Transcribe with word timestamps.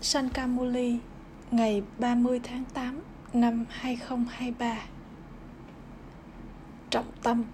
Sankamuli, 0.00 0.98
ngày 1.50 1.82
30 1.98 2.40
tháng 2.42 2.64
8 2.74 3.00
năm 3.32 3.64
2023 3.68 4.78
Trọng 6.90 7.12
tâm. 7.22 7.44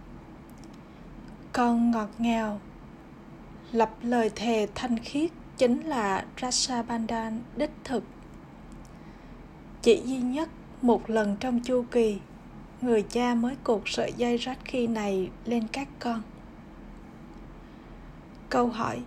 Con 1.53 1.91
ngọt 1.91 2.09
ngào. 2.19 2.61
Lập 3.73 3.91
lời 4.03 4.31
thề 4.35 4.69
thanh 4.75 4.99
khiết 4.99 5.31
chính 5.57 5.81
là 5.81 6.25
Rasabandhan 6.41 7.41
đích 7.57 7.73
thực. 7.85 8.05
Chỉ 9.83 10.03
duy 10.05 10.19
nhất 10.19 10.49
một 10.83 11.11
lần 11.11 11.37
trong 11.41 11.61
chu 11.61 11.85
kỳ, 11.91 12.19
Người 12.81 13.03
cha 13.03 13.35
mới 13.35 13.57
cột 13.65 13.83
sợi 13.87 14.13
dây 14.17 14.37
rách 14.37 14.59
khi 14.65 14.87
này 14.87 15.31
lên 15.45 15.67
các 15.73 15.89
con. 15.99 16.23
Câu 18.51 18.69
hỏi 18.69 19.03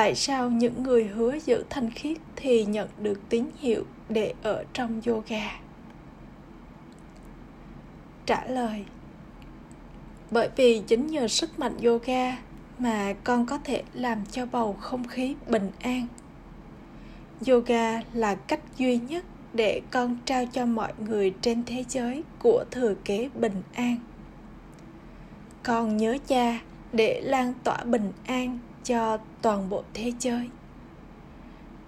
tại 0.00 0.14
sao 0.14 0.50
những 0.50 0.82
người 0.82 1.04
hứa 1.04 1.38
giữ 1.44 1.64
thanh 1.70 1.90
khiết 1.90 2.18
thì 2.36 2.64
nhận 2.64 2.88
được 2.98 3.20
tín 3.28 3.44
hiệu 3.58 3.84
để 4.08 4.34
ở 4.42 4.64
trong 4.72 5.00
yoga? 5.06 5.60
Trả 8.26 8.44
lời, 8.44 8.84
bởi 10.30 10.48
vì 10.56 10.82
chính 10.86 11.06
nhờ 11.06 11.28
sức 11.28 11.58
mạnh 11.58 11.76
yoga 11.84 12.36
mà 12.78 13.14
con 13.24 13.46
có 13.46 13.58
thể 13.64 13.82
làm 13.94 14.18
cho 14.30 14.46
bầu 14.46 14.76
không 14.80 15.08
khí 15.08 15.34
bình 15.48 15.70
an. 15.80 16.06
Yoga 17.48 18.00
là 18.12 18.34
cách 18.34 18.60
duy 18.76 18.98
nhất 18.98 19.24
để 19.52 19.80
con 19.90 20.16
trao 20.24 20.46
cho 20.46 20.66
mọi 20.66 20.92
người 20.98 21.34
trên 21.40 21.64
thế 21.64 21.84
giới 21.88 22.22
của 22.38 22.64
thừa 22.70 22.94
kế 23.04 23.28
bình 23.34 23.62
an. 23.74 23.96
Con 25.62 25.96
nhớ 25.96 26.18
cha 26.26 26.60
để 26.92 27.20
lan 27.24 27.54
tỏa 27.64 27.84
bình 27.84 28.12
an 28.26 28.58
cho 28.84 29.18
toàn 29.42 29.68
bộ 29.68 29.82
thế 29.94 30.12
giới. 30.20 30.48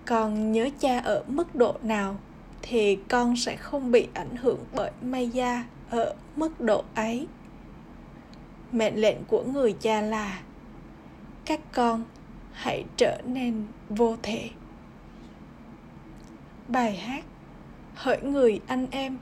Con 0.05 0.53
nhớ 0.53 0.69
cha 0.79 0.99
ở 0.99 1.25
mức 1.29 1.55
độ 1.55 1.75
nào 1.83 2.17
thì 2.63 2.97
con 3.09 3.37
sẽ 3.37 3.57
không 3.57 3.93
bị 3.93 4.09
ảnh 4.15 4.37
hưởng 4.37 4.65
bởi 4.75 4.91
maya 5.03 5.65
ở 5.91 6.15
mức 6.37 6.61
độ 6.61 6.85
ấy. 6.95 7.27
Mệnh 8.73 9.01
lệnh 9.01 9.25
của 9.25 9.45
người 9.45 9.73
cha 9.81 10.01
là, 10.01 10.41
các 11.45 11.61
con 11.73 12.05
hãy 12.53 12.85
trở 12.97 13.21
nên 13.25 13.67
vô 13.89 14.17
thể. 14.23 14.51
Bài 16.69 16.97
hát, 16.97 17.25
hỡi 17.95 18.23
người 18.23 18.61
anh 18.67 18.87
em, 18.91 19.19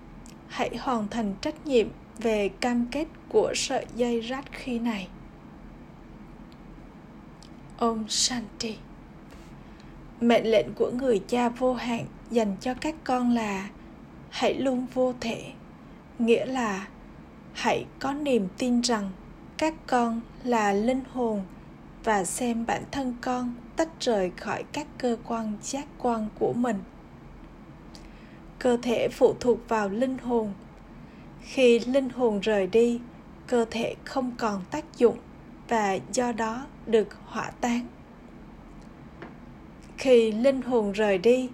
hãy 0.48 0.76
hoàn 0.76 1.08
thành 1.08 1.34
trách 1.40 1.66
nhiệm 1.66 1.88
về 2.18 2.48
cam 2.48 2.86
kết 2.90 3.06
của 3.28 3.52
sợi 3.54 3.86
dây 3.96 4.22
rát 4.30 4.52
khi 4.52 4.78
này. 4.78 5.08
Om 7.80 8.04
Shanti 8.08 8.76
Mệnh 10.20 10.50
lệnh 10.50 10.74
của 10.74 10.90
người 10.90 11.20
cha 11.28 11.48
vô 11.48 11.74
hạn 11.74 12.06
dành 12.30 12.56
cho 12.60 12.74
các 12.74 12.94
con 13.04 13.30
là 13.34 13.68
hãy 14.30 14.54
luôn 14.54 14.86
vô 14.94 15.14
thể, 15.20 15.44
nghĩa 16.18 16.46
là 16.46 16.88
hãy 17.52 17.86
có 17.98 18.12
niềm 18.12 18.48
tin 18.58 18.80
rằng 18.80 19.10
các 19.58 19.74
con 19.86 20.20
là 20.44 20.72
linh 20.72 21.00
hồn 21.12 21.42
và 22.04 22.24
xem 22.24 22.66
bản 22.66 22.82
thân 22.90 23.14
con 23.20 23.54
tách 23.76 23.88
rời 24.00 24.30
khỏi 24.36 24.64
các 24.72 24.86
cơ 24.98 25.16
quan 25.24 25.52
giác 25.62 25.86
quan 25.98 26.28
của 26.38 26.52
mình. 26.52 26.78
Cơ 28.58 28.76
thể 28.82 29.08
phụ 29.08 29.34
thuộc 29.40 29.58
vào 29.68 29.88
linh 29.88 30.18
hồn. 30.18 30.52
Khi 31.40 31.78
linh 31.78 32.08
hồn 32.08 32.40
rời 32.40 32.66
đi, 32.66 33.00
cơ 33.46 33.64
thể 33.70 33.94
không 34.04 34.32
còn 34.38 34.62
tác 34.70 34.84
dụng 34.98 35.16
và 35.68 35.98
do 36.12 36.32
đó 36.32 36.66
được 36.90 37.08
hỏa 37.24 37.50
táng. 37.50 37.86
Khi 39.98 40.32
linh 40.32 40.62
hồn 40.62 40.92
rời 40.92 41.18
đi, 41.18 41.48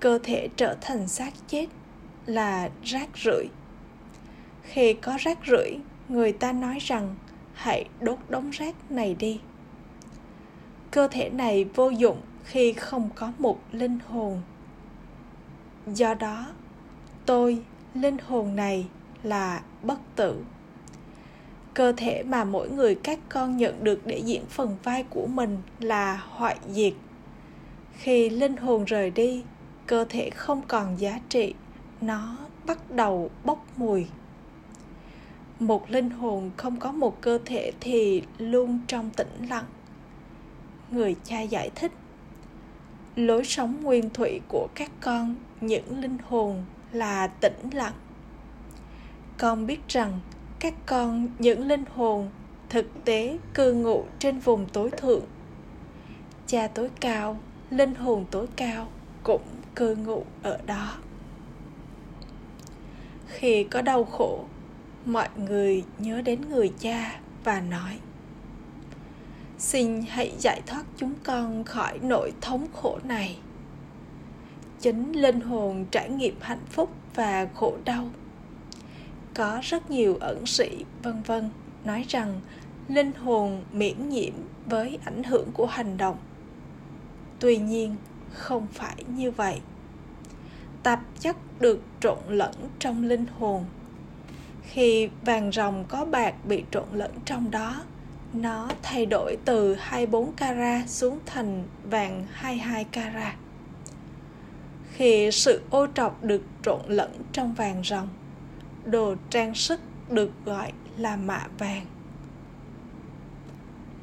cơ 0.00 0.18
thể 0.22 0.48
trở 0.56 0.76
thành 0.80 1.08
xác 1.08 1.32
chết 1.48 1.66
là 2.26 2.70
rác 2.84 3.08
rưởi. 3.16 3.46
Khi 4.62 4.94
có 4.94 5.16
rác 5.20 5.38
rưởi, 5.46 5.78
người 6.08 6.32
ta 6.32 6.52
nói 6.52 6.78
rằng 6.80 7.14
hãy 7.54 7.88
đốt 8.00 8.18
đống 8.28 8.50
rác 8.50 8.90
này 8.90 9.14
đi. 9.14 9.40
Cơ 10.90 11.08
thể 11.08 11.30
này 11.30 11.64
vô 11.64 11.88
dụng 11.88 12.20
khi 12.44 12.72
không 12.72 13.10
có 13.14 13.32
một 13.38 13.58
linh 13.72 13.98
hồn. 14.08 14.42
Do 15.86 16.14
đó, 16.14 16.46
tôi, 17.26 17.62
linh 17.94 18.16
hồn 18.26 18.56
này 18.56 18.86
là 19.22 19.62
bất 19.82 19.98
tử 20.16 20.42
cơ 21.74 21.92
thể 21.96 22.22
mà 22.22 22.44
mỗi 22.44 22.70
người 22.70 22.94
các 22.94 23.18
con 23.28 23.56
nhận 23.56 23.84
được 23.84 24.06
để 24.06 24.18
diễn 24.24 24.46
phần 24.46 24.76
vai 24.82 25.04
của 25.10 25.26
mình 25.26 25.58
là 25.80 26.22
hoại 26.30 26.56
diệt. 26.68 26.92
Khi 27.92 28.30
linh 28.30 28.56
hồn 28.56 28.84
rời 28.84 29.10
đi, 29.10 29.42
cơ 29.86 30.04
thể 30.08 30.30
không 30.30 30.62
còn 30.68 31.00
giá 31.00 31.20
trị, 31.28 31.54
nó 32.00 32.36
bắt 32.66 32.90
đầu 32.90 33.30
bốc 33.44 33.64
mùi. 33.76 34.06
Một 35.58 35.90
linh 35.90 36.10
hồn 36.10 36.50
không 36.56 36.76
có 36.76 36.92
một 36.92 37.20
cơ 37.20 37.38
thể 37.44 37.72
thì 37.80 38.22
luôn 38.38 38.78
trong 38.86 39.10
tĩnh 39.10 39.46
lặng. 39.48 39.64
Người 40.90 41.16
cha 41.24 41.40
giải 41.40 41.70
thích, 41.74 41.92
lối 43.16 43.44
sống 43.44 43.82
nguyên 43.82 44.10
thủy 44.10 44.40
của 44.48 44.68
các 44.74 44.90
con, 45.00 45.34
những 45.60 46.00
linh 46.00 46.18
hồn 46.28 46.64
là 46.92 47.26
tĩnh 47.26 47.70
lặng. 47.72 47.94
Con 49.38 49.66
biết 49.66 49.88
rằng 49.88 50.20
các 50.64 50.74
con 50.86 51.28
những 51.38 51.66
linh 51.66 51.84
hồn 51.94 52.30
thực 52.68 53.04
tế 53.04 53.38
cư 53.54 53.72
ngụ 53.72 54.04
trên 54.18 54.38
vùng 54.38 54.66
tối 54.66 54.90
thượng. 54.90 55.24
Cha 56.46 56.68
tối 56.68 56.90
cao, 57.00 57.38
linh 57.70 57.94
hồn 57.94 58.24
tối 58.30 58.46
cao 58.56 58.88
cũng 59.22 59.42
cư 59.74 59.96
ngụ 59.96 60.24
ở 60.42 60.58
đó. 60.66 60.94
Khi 63.26 63.64
có 63.64 63.82
đau 63.82 64.04
khổ, 64.04 64.44
mọi 65.04 65.28
người 65.36 65.84
nhớ 65.98 66.22
đến 66.22 66.40
người 66.48 66.72
cha 66.78 67.20
và 67.44 67.60
nói, 67.60 67.98
xin 69.58 70.02
hãy 70.08 70.32
giải 70.38 70.60
thoát 70.66 70.84
chúng 70.96 71.14
con 71.24 71.64
khỏi 71.64 71.98
nỗi 72.02 72.32
thống 72.40 72.66
khổ 72.72 72.98
này. 73.04 73.38
Chính 74.80 75.12
linh 75.12 75.40
hồn 75.40 75.84
trải 75.90 76.10
nghiệm 76.10 76.36
hạnh 76.40 76.64
phúc 76.70 76.90
và 77.14 77.48
khổ 77.54 77.76
đau 77.84 78.10
có 79.34 79.60
rất 79.62 79.90
nhiều 79.90 80.16
ẩn 80.20 80.46
sĩ 80.46 80.84
vân 81.02 81.22
vân 81.22 81.50
nói 81.84 82.04
rằng 82.08 82.40
linh 82.88 83.12
hồn 83.12 83.62
miễn 83.72 84.08
nhiễm 84.08 84.32
với 84.66 84.98
ảnh 85.04 85.22
hưởng 85.22 85.52
của 85.52 85.66
hành 85.66 85.96
động. 85.96 86.16
Tuy 87.40 87.56
nhiên 87.56 87.96
không 88.32 88.66
phải 88.72 89.04
như 89.08 89.30
vậy. 89.30 89.60
Tạp 90.82 91.00
chất 91.20 91.36
được 91.60 91.80
trộn 92.00 92.18
lẫn 92.28 92.54
trong 92.78 93.04
linh 93.04 93.26
hồn. 93.38 93.64
Khi 94.62 95.08
vàng 95.24 95.52
rồng 95.52 95.84
có 95.88 96.04
bạc 96.04 96.34
bị 96.44 96.64
trộn 96.70 96.86
lẫn 96.92 97.10
trong 97.24 97.50
đó 97.50 97.82
nó 98.32 98.70
thay 98.82 99.06
đổi 99.06 99.36
từ 99.44 99.74
24 99.74 100.32
carat 100.32 100.90
xuống 100.90 101.18
thành 101.26 101.64
vàng 101.84 102.26
22 102.32 102.84
carat. 102.84 103.34
Khi 104.92 105.30
sự 105.32 105.60
ô 105.70 105.86
trọc 105.94 106.24
được 106.24 106.42
trộn 106.62 106.80
lẫn 106.86 107.10
trong 107.32 107.54
vàng 107.54 107.82
rồng, 107.84 108.08
đồ 108.84 109.14
trang 109.30 109.54
sức 109.54 109.80
được 110.10 110.30
gọi 110.44 110.72
là 110.96 111.16
mạ 111.16 111.46
vàng. 111.58 111.86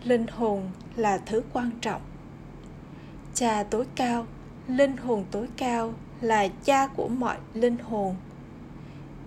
Linh 0.03 0.27
hồn 0.27 0.71
là 0.95 1.17
thứ 1.17 1.43
quan 1.53 1.71
trọng. 1.81 2.01
Cha 3.33 3.63
tối 3.63 3.85
cao, 3.95 4.25
linh 4.67 4.97
hồn 4.97 5.25
tối 5.31 5.47
cao 5.57 5.93
là 6.21 6.47
cha 6.47 6.87
của 6.87 7.07
mọi 7.07 7.37
linh 7.53 7.77
hồn. 7.77 8.15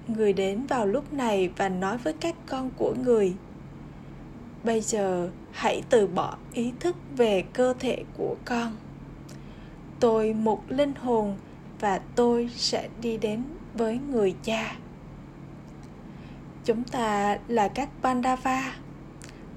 Người 0.09 0.33
đến 0.33 0.67
vào 0.67 0.87
lúc 0.87 1.13
này 1.13 1.51
và 1.57 1.69
nói 1.69 1.99
với 1.99 2.13
các 2.13 2.35
con 2.47 2.71
của 2.77 2.95
người, 3.05 3.35
bây 4.65 4.81
giờ 4.81 5.31
hãy 5.53 5.83
từ 5.91 6.07
bỏ 6.07 6.37
ý 6.53 6.73
thức 6.81 6.97
về 7.17 7.45
cơ 7.53 7.75
thể 7.79 8.05
của 8.17 8.37
con. 8.45 8.77
Tôi 10.01 10.35
một 10.35 10.63
linh 10.69 10.95
hồn 10.95 11.37
và 11.81 12.01
tôi 12.15 12.51
sẽ 12.55 12.89
đi 13.01 13.17
đến 13.17 13.45
với 13.75 13.99
người 14.11 14.35
cha 14.43 14.77
chúng 16.65 16.85
ta 16.85 17.39
là 17.49 17.69
các 17.69 17.89
Pandava. 18.03 18.75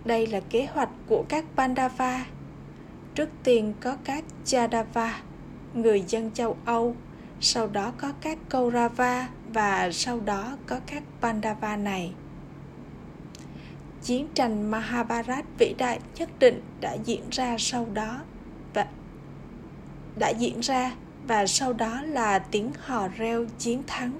Đây 0.06 0.28
là 0.28 0.40
kế 0.40 0.66
hoạch 0.66 0.90
của 1.08 1.26
các 1.30 1.46
Pandava. 1.56 2.26
Trước 3.16 3.30
tiên 3.44 3.74
có 3.82 3.98
các 4.04 4.24
Jadava, 4.46 5.10
người 5.74 6.04
dân 6.08 6.32
châu 6.32 6.58
Âu, 6.66 6.96
sau 7.42 7.68
đó 7.68 7.94
có 7.98 8.12
các 8.22 8.38
Kaurava 8.50 9.30
và 9.54 9.90
sau 9.92 10.20
đó 10.20 10.58
có 10.66 10.80
các 10.88 11.04
Pandava 11.22 11.78
này. 11.78 12.14
Chiến 14.04 14.28
tranh 14.34 14.72
Mahabharat 14.72 15.46
vĩ 15.58 15.76
đại 15.78 16.00
nhất 16.16 16.30
định 16.40 16.62
đã 16.82 16.94
diễn 17.06 17.24
ra 17.32 17.56
sau 17.60 17.88
đó 17.94 18.20
và 18.74 18.88
đã 20.20 20.30
diễn 20.30 20.60
ra 20.60 20.92
và 21.28 21.48
sau 21.48 21.74
đó 21.74 22.02
là 22.02 22.40
tiếng 22.40 22.72
hò 22.80 23.08
reo 23.08 23.46
chiến 23.58 23.84
thắng 23.88 24.20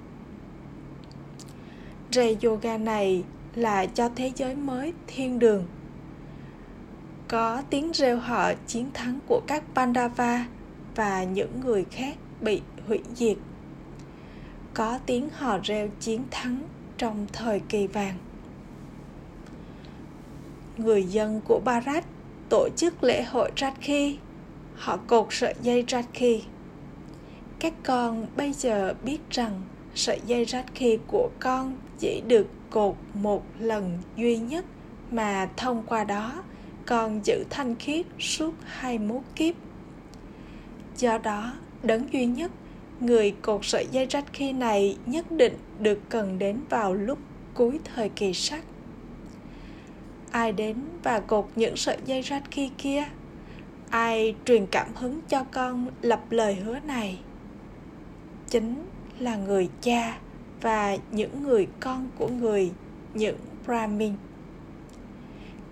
Ray 2.12 2.38
Yoga 2.44 2.78
này 2.78 3.24
là 3.56 3.86
cho 3.86 4.10
thế 4.16 4.32
giới 4.36 4.56
mới 4.56 4.94
thiên 5.08 5.40
đường. 5.40 5.66
Có 7.28 7.62
tiếng 7.70 7.92
reo 7.92 8.18
hò 8.18 8.54
chiến 8.68 8.90
thắng 8.94 9.20
của 9.28 9.42
các 9.48 9.64
Pandava 9.76 10.48
và 10.96 11.24
những 11.24 11.60
người 11.66 11.86
khác 11.92 12.16
bị 12.42 12.62
hủy 12.88 13.00
diệt 13.16 13.38
có 14.74 15.00
tiếng 15.06 15.30
hò 15.30 15.60
reo 15.64 15.88
chiến 16.00 16.24
thắng 16.32 16.58
trong 16.98 17.28
thời 17.34 17.60
kỳ 17.60 17.88
vàng 17.88 18.18
người 20.78 21.04
dân 21.04 21.42
của 21.48 21.60
Bharat 21.66 22.06
tổ 22.50 22.70
chức 22.76 23.04
lễ 23.04 23.24
hội 23.24 23.52
Rakhi. 23.58 24.18
Họ 24.76 24.98
cột 24.98 25.28
sợi 25.30 25.56
dây 25.62 25.84
Rakhi. 25.88 26.44
Các 27.60 27.74
con 27.84 28.26
bây 28.36 28.54
giờ 28.54 28.94
biết 29.04 29.20
rằng 29.30 29.62
sợi 29.96 30.20
dây 30.26 30.46
Rakhi 30.46 30.98
của 31.08 31.30
con 31.40 31.76
chỉ 32.00 32.22
được 32.28 32.48
cột 32.70 32.96
một 33.14 33.44
lần 33.60 33.98
duy 34.16 34.38
nhất 34.38 34.66
mà 35.12 35.50
thông 35.58 35.84
qua 35.88 36.04
đó 36.04 36.44
còn 36.86 37.26
giữ 37.26 37.44
thanh 37.50 37.76
khiết 37.76 38.06
suốt 38.20 38.54
21 38.66 39.22
kiếp. 39.36 39.56
Do 40.98 41.18
đó, 41.18 41.54
đấng 41.84 42.14
duy 42.14 42.26
nhất, 42.26 42.52
người 43.00 43.32
cột 43.42 43.66
sợi 43.66 43.88
dây 43.92 44.08
Rakhi 44.10 44.54
này 44.54 44.98
nhất 45.06 45.32
định 45.32 45.58
được 45.80 46.00
cần 46.10 46.40
đến 46.40 46.60
vào 46.70 46.94
lúc 46.94 47.20
cuối 47.54 47.80
thời 47.84 48.10
kỳ 48.10 48.34
sắc 48.34 48.64
ai 50.32 50.52
đến 50.52 50.78
và 51.04 51.20
cột 51.20 51.48
những 51.56 51.76
sợi 51.78 51.98
dây 52.06 52.22
rách 52.22 52.44
khi 52.52 52.70
kia? 52.78 53.04
Ai 53.90 54.36
truyền 54.46 54.66
cảm 54.66 54.88
hứng 54.96 55.22
cho 55.30 55.44
con 55.44 55.88
lập 56.02 56.22
lời 56.30 56.56
hứa 56.56 56.80
này? 56.80 57.20
Chính 58.50 58.76
là 59.20 59.36
người 59.36 59.70
cha 59.82 60.18
và 60.62 60.98
những 61.12 61.44
người 61.44 61.68
con 61.80 62.10
của 62.18 62.28
người, 62.28 62.72
những 63.14 63.38
brahmin. 63.66 64.14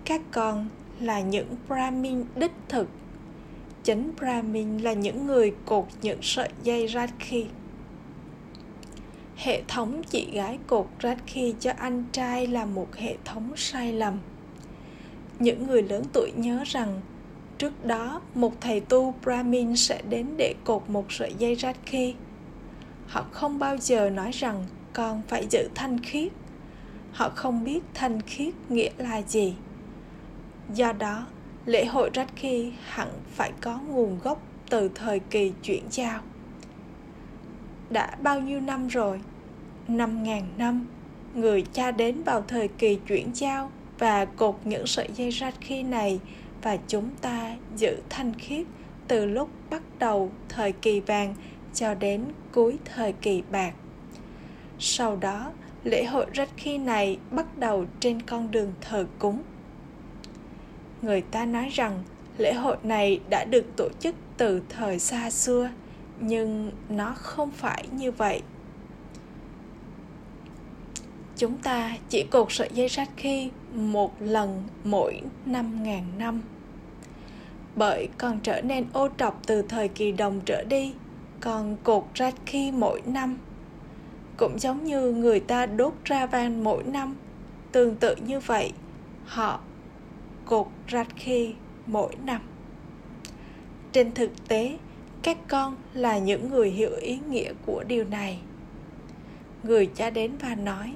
Các 0.04 0.20
con 0.30 0.68
là 1.00 1.20
những 1.20 1.56
brahmin 1.68 2.24
đích 2.36 2.52
thực. 2.68 2.88
Chính 3.84 4.12
brahmin 4.20 4.78
là 4.78 4.92
những 4.92 5.26
người 5.26 5.54
cột 5.64 5.86
những 6.02 6.18
sợi 6.22 6.48
dây 6.62 6.88
rakhi 6.88 7.46
hệ 9.36 9.62
thống 9.68 10.02
chị 10.10 10.30
gái 10.32 10.58
cột 10.66 10.86
rakhi 11.02 11.54
cho 11.60 11.72
anh 11.78 12.04
trai 12.12 12.46
là 12.46 12.64
một 12.64 12.96
hệ 12.96 13.16
thống 13.24 13.52
sai 13.56 13.92
lầm. 13.92 14.18
Những 15.38 15.66
người 15.66 15.82
lớn 15.82 16.02
tuổi 16.12 16.32
nhớ 16.36 16.62
rằng, 16.66 17.00
trước 17.58 17.84
đó 17.84 18.20
một 18.34 18.60
thầy 18.60 18.80
tu 18.80 19.14
brahmin 19.24 19.76
sẽ 19.76 20.02
đến 20.08 20.26
để 20.36 20.54
cột 20.64 20.90
một 20.90 21.12
sợi 21.12 21.34
dây 21.38 21.54
rakhi 21.54 22.14
họ 23.06 23.24
không 23.32 23.58
bao 23.58 23.76
giờ 23.76 24.10
nói 24.10 24.30
rằng 24.32 24.64
con 24.96 25.22
phải 25.28 25.46
giữ 25.50 25.68
thanh 25.74 25.98
khiết. 25.98 26.32
Họ 27.12 27.28
không 27.28 27.64
biết 27.64 27.80
thanh 27.94 28.20
khiết 28.20 28.54
nghĩa 28.68 28.90
là 28.98 29.22
gì. 29.22 29.54
Do 30.74 30.92
đó, 30.92 31.26
lễ 31.66 31.84
hội 31.84 32.10
rakhi 32.14 32.72
hẳn 32.84 33.08
phải 33.34 33.52
có 33.60 33.78
nguồn 33.88 34.18
gốc 34.18 34.42
từ 34.70 34.90
thời 34.94 35.18
kỳ 35.18 35.52
chuyển 35.62 35.82
giao. 35.90 36.20
Đã 37.90 38.16
bao 38.22 38.40
nhiêu 38.40 38.60
năm 38.60 38.88
rồi? 38.88 39.20
Năm 39.88 40.22
ngàn 40.22 40.42
năm, 40.56 40.86
người 41.34 41.64
cha 41.72 41.90
đến 41.90 42.22
vào 42.22 42.44
thời 42.48 42.68
kỳ 42.68 42.98
chuyển 43.08 43.30
giao 43.34 43.70
và 43.98 44.24
cột 44.24 44.56
những 44.64 44.86
sợi 44.86 45.08
dây 45.14 45.30
rách 45.30 45.54
khi 45.60 45.82
này 45.82 46.20
và 46.62 46.76
chúng 46.88 47.10
ta 47.20 47.56
giữ 47.76 47.96
thanh 48.08 48.32
khiết 48.38 48.66
từ 49.08 49.26
lúc 49.26 49.48
bắt 49.70 49.82
đầu 49.98 50.30
thời 50.48 50.72
kỳ 50.72 51.00
vàng 51.00 51.34
cho 51.74 51.94
đến 51.94 52.24
cuối 52.52 52.78
thời 52.84 53.12
kỳ 53.12 53.42
bạc. 53.50 53.72
Sau 54.78 55.16
đó, 55.16 55.52
lễ 55.84 56.04
hội 56.04 56.26
rách 56.32 56.48
khi 56.56 56.78
này 56.78 57.18
bắt 57.30 57.58
đầu 57.58 57.84
trên 58.00 58.22
con 58.22 58.50
đường 58.50 58.72
thờ 58.80 59.06
cúng. 59.18 59.42
Người 61.02 61.20
ta 61.20 61.44
nói 61.44 61.68
rằng 61.72 62.02
lễ 62.38 62.52
hội 62.52 62.76
này 62.82 63.20
đã 63.30 63.44
được 63.44 63.64
tổ 63.76 63.88
chức 64.00 64.14
từ 64.36 64.62
thời 64.68 64.98
xa 64.98 65.30
xưa, 65.30 65.70
nhưng 66.20 66.72
nó 66.88 67.14
không 67.16 67.50
phải 67.50 67.84
như 67.92 68.12
vậy. 68.12 68.42
Chúng 71.36 71.58
ta 71.58 71.96
chỉ 72.08 72.22
cột 72.30 72.46
sợi 72.50 72.70
dây 72.72 72.88
rách 72.88 73.10
khi 73.16 73.50
một 73.74 74.14
lần 74.20 74.62
mỗi 74.84 75.20
năm 75.46 75.82
ngàn 75.82 76.04
năm. 76.18 76.42
Bởi 77.76 78.08
còn 78.18 78.40
trở 78.40 78.60
nên 78.60 78.86
ô 78.92 79.08
trọc 79.18 79.46
từ 79.46 79.62
thời 79.62 79.88
kỳ 79.88 80.12
đồng 80.12 80.40
trở 80.44 80.64
đi 80.64 80.92
còn 81.40 81.76
cột 81.84 82.04
rách 82.14 82.34
khi 82.46 82.72
mỗi 82.72 83.02
năm 83.06 83.38
cũng 84.36 84.58
giống 84.58 84.84
như 84.84 85.12
người 85.12 85.40
ta 85.40 85.66
đốt 85.66 85.92
ra 86.04 86.26
van 86.26 86.64
mỗi 86.64 86.82
năm. 86.82 87.16
Tương 87.72 87.96
tự 87.96 88.16
như 88.16 88.40
vậy, 88.40 88.72
họ 89.24 89.60
cột 90.44 90.66
rạch 90.92 91.08
khi 91.16 91.54
mỗi 91.86 92.16
năm. 92.24 92.40
Trên 93.92 94.14
thực 94.14 94.48
tế, 94.48 94.78
các 95.22 95.38
con 95.48 95.76
là 95.94 96.18
những 96.18 96.50
người 96.50 96.70
hiểu 96.70 96.96
ý 97.00 97.18
nghĩa 97.30 97.52
của 97.66 97.84
điều 97.88 98.04
này. 98.04 98.38
Người 99.62 99.86
cha 99.94 100.10
đến 100.10 100.32
và 100.40 100.54
nói, 100.54 100.92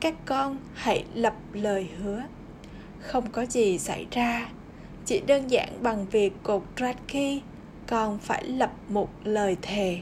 các 0.00 0.14
con 0.26 0.56
hãy 0.74 1.04
lập 1.14 1.34
lời 1.52 1.88
hứa, 1.98 2.22
không 3.00 3.30
có 3.32 3.46
gì 3.46 3.78
xảy 3.78 4.06
ra, 4.10 4.48
chỉ 5.04 5.20
đơn 5.26 5.50
giản 5.50 5.68
bằng 5.82 6.06
việc 6.10 6.32
cột 6.42 6.62
Radki 6.80 7.42
con 7.86 8.18
phải 8.18 8.44
lập 8.44 8.72
một 8.88 9.08
lời 9.24 9.56
thề. 9.62 10.00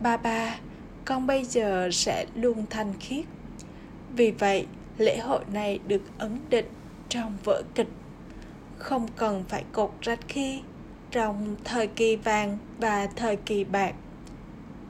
Ba 0.00 0.16
ba 0.16 0.58
con 1.04 1.26
bây 1.26 1.44
giờ 1.44 1.88
sẽ 1.92 2.26
luôn 2.34 2.64
thanh 2.70 2.92
khiết. 3.00 3.24
Vì 4.16 4.30
vậy, 4.30 4.66
lễ 4.98 5.18
hội 5.18 5.44
này 5.52 5.78
được 5.86 6.02
ấn 6.18 6.38
định 6.50 6.66
trong 7.08 7.36
vở 7.44 7.62
kịch. 7.74 7.88
Không 8.78 9.08
cần 9.16 9.44
phải 9.48 9.64
cột 9.72 9.92
Radki 10.02 10.62
trong 11.10 11.56
thời 11.64 11.86
kỳ 11.86 12.16
vàng 12.16 12.58
và 12.78 13.06
thời 13.06 13.36
kỳ 13.36 13.64
bạc. 13.64 13.94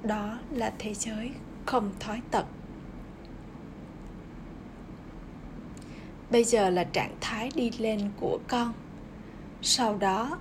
Đó 0.03 0.39
là 0.51 0.73
thế 0.79 0.95
giới 0.95 1.31
không 1.67 1.91
thói 2.01 2.21
tật. 2.31 2.45
Bây 6.31 6.45
giờ 6.45 6.71
là 6.71 6.85
trạng 6.85 7.17
thái 7.21 7.51
đi 7.55 7.71
lên 7.79 8.11
của 8.21 8.39
con. 8.49 8.73
Sau 9.63 9.97
đó, 9.97 10.39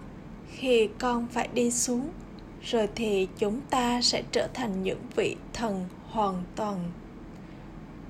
khi 0.51 0.89
con 0.99 1.27
phải 1.27 1.49
đi 1.53 1.71
xuống 1.71 2.09
rồi 2.63 2.89
thì 2.95 3.27
chúng 3.37 3.61
ta 3.69 4.01
sẽ 4.01 4.23
trở 4.31 4.47
thành 4.53 4.83
những 4.83 5.01
vị 5.15 5.35
thần 5.53 5.85
hoàn 6.09 6.43
toàn 6.55 6.91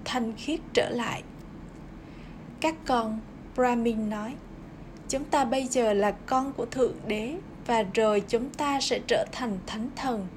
thanh 0.05 0.33
khiết 0.37 0.59
trở 0.73 0.89
lại. 0.89 1.23
Các 2.61 2.75
con, 2.85 3.19
brahmin 3.55 4.09
nói, 4.09 4.35
chúng 5.09 5.23
ta 5.23 5.45
bây 5.45 5.67
giờ 5.67 5.93
là 5.93 6.11
con 6.11 6.53
của 6.53 6.65
thượng 6.65 6.93
đế 7.07 7.35
và 7.67 7.83
rồi 7.93 8.23
chúng 8.27 8.49
ta 8.49 8.79
sẽ 8.81 8.99
trở 9.07 9.25
thành 9.31 9.57
thánh 9.67 9.89
thần. 9.95 10.27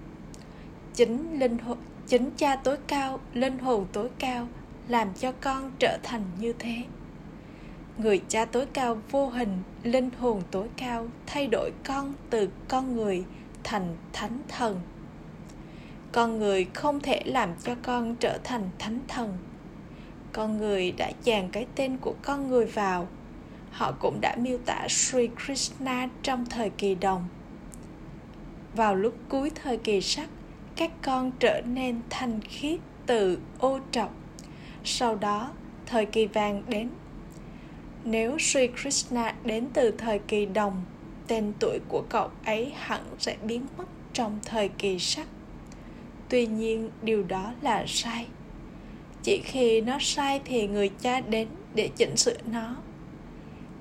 Chính 0.95 1.39
linh 1.39 1.59
hồn, 1.59 1.79
chính 2.07 2.31
cha 2.37 2.57
tối 2.57 2.77
cao, 2.87 3.21
linh 3.35 3.59
hồn 3.59 3.87
tối 3.93 4.09
cao 4.19 4.49
làm 4.89 5.09
cho 5.15 5.33
con 5.41 5.73
trở 5.79 5.99
thành 6.03 6.23
như 6.39 6.53
thế. 6.59 6.77
Người 7.99 8.21
cha 8.29 8.45
tối 8.45 8.67
cao 8.73 8.99
vô 9.11 9.29
hình, 9.29 9.59
linh 9.83 10.11
hồn 10.19 10.43
tối 10.51 10.69
cao 10.77 11.09
thay 11.27 11.47
đổi 11.47 11.71
con 11.85 12.15
từ 12.31 12.49
con 12.69 12.97
người 12.97 13.25
thành 13.65 13.97
thánh 14.13 14.39
thần. 14.49 14.81
Con 16.13 16.39
người 16.39 16.67
không 16.75 17.01
thể 17.01 17.23
làm 17.25 17.51
cho 17.65 17.75
con 17.83 18.17
trở 18.17 18.39
thành 18.45 18.71
thánh 18.79 19.01
thần. 19.09 19.39
Con 20.33 20.59
người 20.59 20.93
đã 20.93 21.13
dàn 21.27 21.49
cái 21.53 21.67
tên 21.75 21.97
của 21.97 22.15
con 22.23 22.49
người 22.49 22.67
vào. 22.67 23.09
Họ 23.71 23.93
cũng 24.01 24.21
đã 24.21 24.37
miêu 24.37 24.59
tả 24.59 24.87
sri 24.89 25.29
krishna 25.45 26.09
trong 26.23 26.47
thời 26.47 26.71
kỳ 26.71 26.95
đồng. 26.95 27.29
Vào 28.75 28.95
lúc 28.95 29.15
cuối 29.29 29.51
thời 29.55 29.77
kỳ 29.77 30.01
sắc 30.01 30.29
các 30.77 30.91
con 31.03 31.33
trở 31.39 31.61
nên 31.65 32.01
thanh 32.11 32.41
khiết 32.41 32.81
từ 33.07 33.39
ô 33.59 33.79
trọc 33.91 34.15
sau 34.85 35.17
đó 35.17 35.51
thời 35.87 36.07
kỳ 36.07 36.27
vàng 36.27 36.63
đến. 36.69 36.89
Nếu 38.05 38.39
Sri 38.39 38.69
Krishna 38.83 39.35
đến 39.45 39.69
từ 39.75 39.91
thời 39.91 40.19
kỳ 40.19 40.47
đồng, 40.47 40.83
tên 41.27 41.53
tuổi 41.61 41.79
của 41.89 42.05
cậu 42.09 42.31
ấy 42.45 42.73
hẳn 42.77 43.01
sẽ 43.19 43.37
biến 43.43 43.67
mất 43.79 43.85
trong 44.13 44.39
thời 44.45 44.69
kỳ 44.69 44.99
sắc. 44.99 45.27
Tuy 46.29 46.47
nhiên, 46.47 46.91
điều 47.03 47.23
đó 47.23 47.53
là 47.63 47.85
sai. 47.87 48.27
Chỉ 49.23 49.41
khi 49.45 49.81
nó 49.81 49.99
sai 50.01 50.41
thì 50.45 50.69
người 50.69 50.91
cha 51.01 51.21
đến 51.21 51.49
để 51.75 51.89
chỉnh 51.97 52.17
sửa 52.17 52.37
nó. 52.53 52.77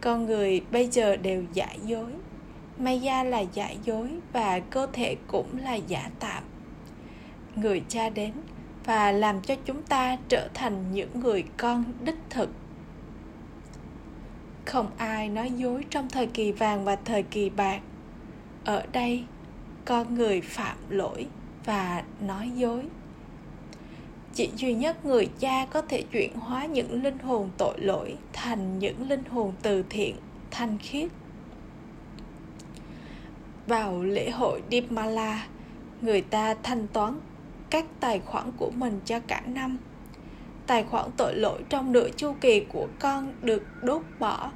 Con 0.02 0.26
người 0.26 0.62
bây 0.72 0.88
giờ 0.88 1.16
đều 1.16 1.44
giả 1.54 1.68
dối. 1.86 2.12
Maya 2.78 3.24
là 3.24 3.40
giả 3.40 3.70
dối 3.86 4.10
và 4.34 4.60
cơ 4.60 4.88
thể 4.94 5.16
cũng 5.28 5.58
là 5.64 5.76
giả 5.76 6.10
tạm. 6.20 6.44
Người 7.56 7.82
cha 7.90 8.10
đến 8.10 8.32
và 8.86 9.12
làm 9.12 9.42
cho 9.42 9.56
chúng 9.66 9.84
ta 9.84 10.18
trở 10.30 10.50
thành 10.54 10.92
những 10.92 11.20
người 11.20 11.44
con 11.58 11.84
đích 12.04 12.20
thực 12.30 12.50
không 14.66 14.88
ai 14.98 15.30
nói 15.30 15.52
dối 15.52 15.86
trong 15.90 16.10
thời 16.10 16.28
kỳ 16.28 16.52
vàng 16.52 16.86
và 16.86 16.96
thời 16.96 17.24
kỳ 17.24 17.50
bạc. 17.50 17.80
Ở 18.66 18.84
đây 18.92 19.24
con 19.86 20.16
người 20.16 20.42
phạm 20.42 20.78
lỗi 20.90 21.28
và 21.66 22.04
nói 22.22 22.52
dối. 22.56 22.84
Chỉ 24.34 24.50
duy 24.56 24.74
nhất 24.74 25.06
người 25.06 25.30
cha 25.40 25.66
có 25.66 25.82
thể 25.82 26.04
chuyển 26.12 26.36
hóa 26.36 26.66
những 26.66 27.04
linh 27.04 27.20
hồn 27.20 27.50
tội 27.58 27.80
lỗi 27.80 28.16
thành 28.34 28.80
những 28.80 29.10
linh 29.10 29.24
hồn 29.26 29.54
từ 29.62 29.84
thiện 29.90 30.16
thanh 30.52 30.78
khiết. 30.78 31.10
Vào 33.68 34.04
lễ 34.04 34.30
hội 34.30 34.62
Dipmala, 34.72 35.48
người 36.02 36.22
ta 36.22 36.56
thanh 36.64 36.88
toán 36.88 37.20
các 37.70 37.86
tài 38.00 38.20
khoản 38.20 38.52
của 38.58 38.72
mình 38.76 39.00
cho 39.06 39.20
cả 39.20 39.42
năm. 39.46 39.78
Tài 40.72 40.84
khoản 40.84 41.06
tội 41.18 41.36
lỗi 41.36 41.64
trong 41.70 41.92
nửa 41.92 42.10
chu 42.18 42.36
kỳ 42.42 42.60
của 42.60 42.88
con 43.00 43.34
được 43.42 43.64
đốt 43.84 44.02
bỏ 44.20 44.52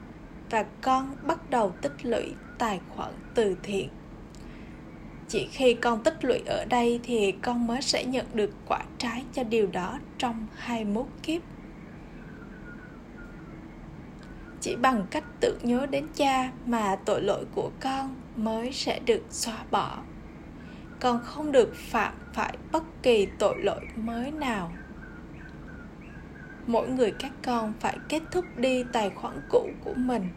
và 0.50 0.66
con 0.82 1.16
bắt 1.24 1.50
đầu 1.50 1.74
tích 1.82 2.06
lũy 2.06 2.34
tài 2.58 2.80
khoản 2.90 3.12
từ 3.34 3.56
thiện. 3.64 3.90
Chỉ 5.28 5.48
khi 5.52 5.74
con 5.74 6.04
tích 6.04 6.26
lũy 6.26 6.42
ở 6.46 6.66
đây 6.66 7.00
thì 7.04 7.32
con 7.32 7.68
mới 7.68 7.82
sẽ 7.82 8.06
nhận 8.06 8.26
được 8.34 8.52
quả 8.68 8.80
trái 8.98 9.24
cho 9.34 9.44
điều 9.44 9.68
đó 9.68 10.00
trong 10.18 10.48
21 10.56 11.06
kiếp. 11.24 11.42
Chỉ 14.62 14.76
bằng 14.76 15.06
cách 15.12 15.24
tưởng 15.40 15.58
nhớ 15.64 15.86
đến 15.86 16.08
cha 16.16 16.52
mà 16.66 16.96
tội 17.06 17.22
lỗi 17.22 17.46
của 17.56 17.72
con 17.80 18.16
mới 18.36 18.72
sẽ 18.72 19.00
được 19.00 19.24
xóa 19.30 19.58
bỏ 19.72 19.98
con 21.00 21.22
không 21.24 21.52
được 21.52 21.76
phạm 21.76 22.14
phải 22.34 22.58
bất 22.72 22.84
kỳ 23.04 23.28
tội 23.40 23.56
lỗi 23.64 23.82
mới 23.96 24.32
nào 24.32 24.72
mỗi 26.68 26.90
người 26.90 27.12
các 27.20 27.32
con 27.44 27.74
phải 27.80 27.98
kết 28.10 28.22
thúc 28.32 28.46
đi 28.58 28.84
tài 28.94 29.10
khoản 29.10 29.42
cũ 29.50 29.70
của 29.84 29.94
mình. 29.96 30.30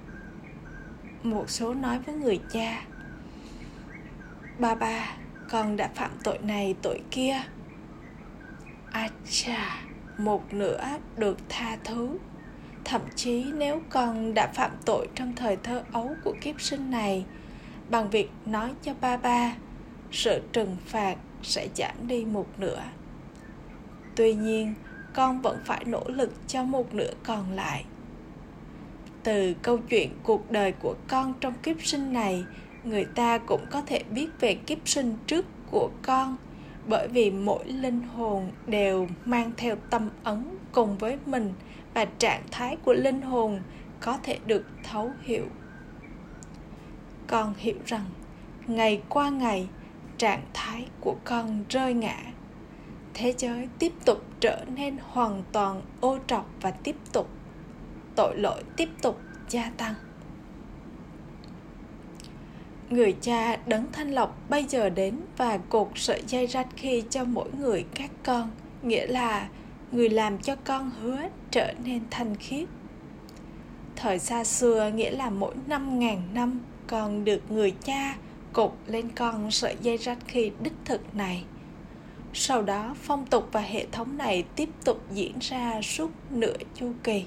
Một 1.22 1.50
số 1.50 1.74
nói 1.74 1.98
với 1.98 2.14
người 2.14 2.40
cha, 2.52 2.84
ba 4.58 4.74
ba, 4.74 5.16
con 5.50 5.76
đã 5.76 5.90
phạm 5.94 6.10
tội 6.24 6.38
này, 6.38 6.74
tội 6.82 7.00
kia. 7.10 7.36
A 8.90 9.08
chà 9.30 9.82
một 10.18 10.54
nửa 10.54 10.84
được 11.16 11.38
tha 11.48 11.76
thứ. 11.84 12.18
Thậm 12.84 13.00
chí 13.14 13.44
nếu 13.52 13.80
con 13.90 14.34
đã 14.34 14.46
phạm 14.54 14.70
tội 14.84 15.08
trong 15.14 15.32
thời 15.36 15.56
thơ 15.56 15.84
ấu 15.92 16.14
của 16.24 16.34
kiếp 16.40 16.60
sinh 16.60 16.90
này, 16.90 17.24
bằng 17.90 18.10
việc 18.10 18.30
nói 18.46 18.70
cho 18.82 18.94
ba 19.00 19.16
ba, 19.16 19.56
sự 20.12 20.42
trừng 20.52 20.76
phạt 20.86 21.16
sẽ 21.42 21.68
giảm 21.74 22.08
đi 22.08 22.24
một 22.24 22.46
nửa. 22.58 22.82
Tuy 24.16 24.34
nhiên 24.34 24.74
con 25.18 25.40
vẫn 25.40 25.58
phải 25.64 25.84
nỗ 25.84 26.02
lực 26.06 26.32
cho 26.46 26.64
một 26.64 26.94
nửa 26.94 27.10
còn 27.26 27.52
lại. 27.52 27.84
Từ 29.22 29.54
câu 29.62 29.78
chuyện 29.78 30.10
cuộc 30.22 30.50
đời 30.50 30.72
của 30.72 30.94
con 31.08 31.34
trong 31.40 31.54
kiếp 31.62 31.76
sinh 31.82 32.12
này, 32.12 32.44
người 32.84 33.04
ta 33.04 33.38
cũng 33.38 33.64
có 33.70 33.82
thể 33.86 34.02
biết 34.02 34.28
về 34.40 34.54
kiếp 34.54 34.78
sinh 34.84 35.16
trước 35.26 35.46
của 35.70 35.90
con, 36.02 36.36
bởi 36.86 37.08
vì 37.08 37.30
mỗi 37.30 37.64
linh 37.64 38.02
hồn 38.02 38.50
đều 38.66 39.08
mang 39.24 39.52
theo 39.56 39.76
tâm 39.90 40.10
ấn 40.24 40.58
cùng 40.72 40.98
với 40.98 41.18
mình 41.26 41.52
và 41.94 42.04
trạng 42.04 42.42
thái 42.50 42.76
của 42.76 42.94
linh 42.94 43.22
hồn 43.22 43.60
có 44.00 44.18
thể 44.22 44.38
được 44.46 44.64
thấu 44.84 45.10
hiểu. 45.20 45.46
Con 47.26 47.54
hiểu 47.58 47.76
rằng, 47.86 48.04
ngày 48.66 49.02
qua 49.08 49.28
ngày, 49.28 49.68
trạng 50.18 50.42
thái 50.54 50.88
của 51.00 51.16
con 51.24 51.64
rơi 51.68 51.94
ngã 51.94 52.16
thế 53.20 53.34
giới 53.38 53.68
tiếp 53.78 53.92
tục 54.04 54.24
trở 54.40 54.64
nên 54.76 54.96
hoàn 55.02 55.42
toàn 55.52 55.82
ô 56.00 56.18
trọc 56.26 56.50
và 56.62 56.70
tiếp 56.70 56.96
tục, 57.12 57.28
tội 58.16 58.36
lỗi 58.36 58.62
tiếp 58.76 58.88
tục 59.02 59.18
gia 59.48 59.70
tăng. 59.76 59.94
Người 62.90 63.16
cha 63.20 63.56
đấng 63.66 63.92
thanh 63.92 64.10
lọc 64.10 64.50
bây 64.50 64.64
giờ 64.64 64.90
đến 64.90 65.20
và 65.36 65.58
cột 65.58 65.88
sợi 65.94 66.22
dây 66.26 66.46
rách 66.46 66.66
khi 66.76 67.02
cho 67.10 67.24
mỗi 67.24 67.48
người 67.58 67.84
các 67.94 68.10
con, 68.24 68.50
nghĩa 68.82 69.06
là 69.06 69.48
người 69.92 70.08
làm 70.08 70.38
cho 70.38 70.56
con 70.64 70.90
hứa 71.00 71.28
trở 71.50 71.72
nên 71.84 72.02
thanh 72.10 72.34
khiết. 72.34 72.68
Thời 73.96 74.18
xa 74.18 74.44
xưa, 74.44 74.90
nghĩa 74.94 75.10
là 75.10 75.30
mỗi 75.30 75.54
năm 75.66 75.98
ngàn 75.98 76.22
năm, 76.34 76.60
con 76.86 77.24
được 77.24 77.50
người 77.50 77.74
cha 77.84 78.16
cột 78.52 78.72
lên 78.86 79.08
con 79.16 79.50
sợi 79.50 79.76
dây 79.82 79.96
rách 79.96 80.18
khi 80.26 80.50
đích 80.62 80.76
thực 80.84 81.14
này 81.14 81.44
sau 82.32 82.62
đó, 82.62 82.94
phong 83.02 83.26
tục 83.26 83.48
và 83.52 83.60
hệ 83.60 83.86
thống 83.92 84.16
này 84.16 84.44
tiếp 84.56 84.68
tục 84.84 85.02
diễn 85.12 85.38
ra 85.40 85.82
suốt 85.82 86.10
nửa 86.30 86.56
chu 86.74 86.92
kỳ 87.04 87.24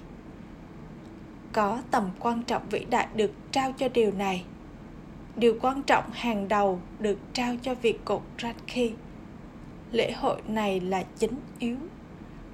có 1.53 1.81
tầm 1.91 2.09
quan 2.19 2.43
trọng 2.43 2.69
vĩ 2.69 2.85
đại 2.89 3.07
được 3.15 3.31
trao 3.51 3.71
cho 3.77 3.89
điều 3.89 4.11
này 4.11 4.43
điều 5.35 5.57
quan 5.61 5.83
trọng 5.83 6.03
hàng 6.11 6.47
đầu 6.47 6.79
được 6.99 7.17
trao 7.33 7.55
cho 7.61 7.75
việc 7.75 8.05
cột 8.05 8.21
Rakhi. 8.37 8.91
Lễ 9.91 10.11
hội 10.11 10.41
này 10.47 10.79
là 10.79 11.03
chính 11.17 11.35
yếu. 11.59 11.77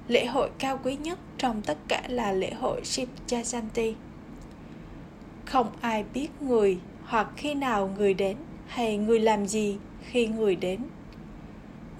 Lễ 0.08 0.26
hội 0.26 0.50
cao 0.58 0.80
quý 0.84 0.96
nhất 0.96 1.18
trong 1.38 1.62
tất 1.62 1.78
cả 1.88 2.02
là 2.08 2.32
lễ 2.32 2.50
hội 2.50 2.84
Shiv 2.84 3.08
Jayanti. 3.26 3.94
Không 5.44 5.66
ai 5.80 6.04
biết 6.14 6.28
người 6.40 6.78
hoặc 7.04 7.28
khi 7.36 7.54
nào 7.54 7.90
người 7.98 8.14
đến 8.14 8.36
hay 8.66 8.96
người 8.96 9.20
làm 9.20 9.46
gì 9.46 9.78
khi 10.00 10.26
người 10.26 10.56
đến 10.56 10.80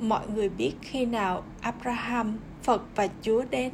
mọi 0.01 0.29
người 0.29 0.49
biết 0.49 0.73
khi 0.83 1.05
nào 1.05 1.45
abraham, 1.61 2.39
phật 2.63 2.83
và 2.95 3.09
chúa 3.23 3.45
đến? 3.51 3.73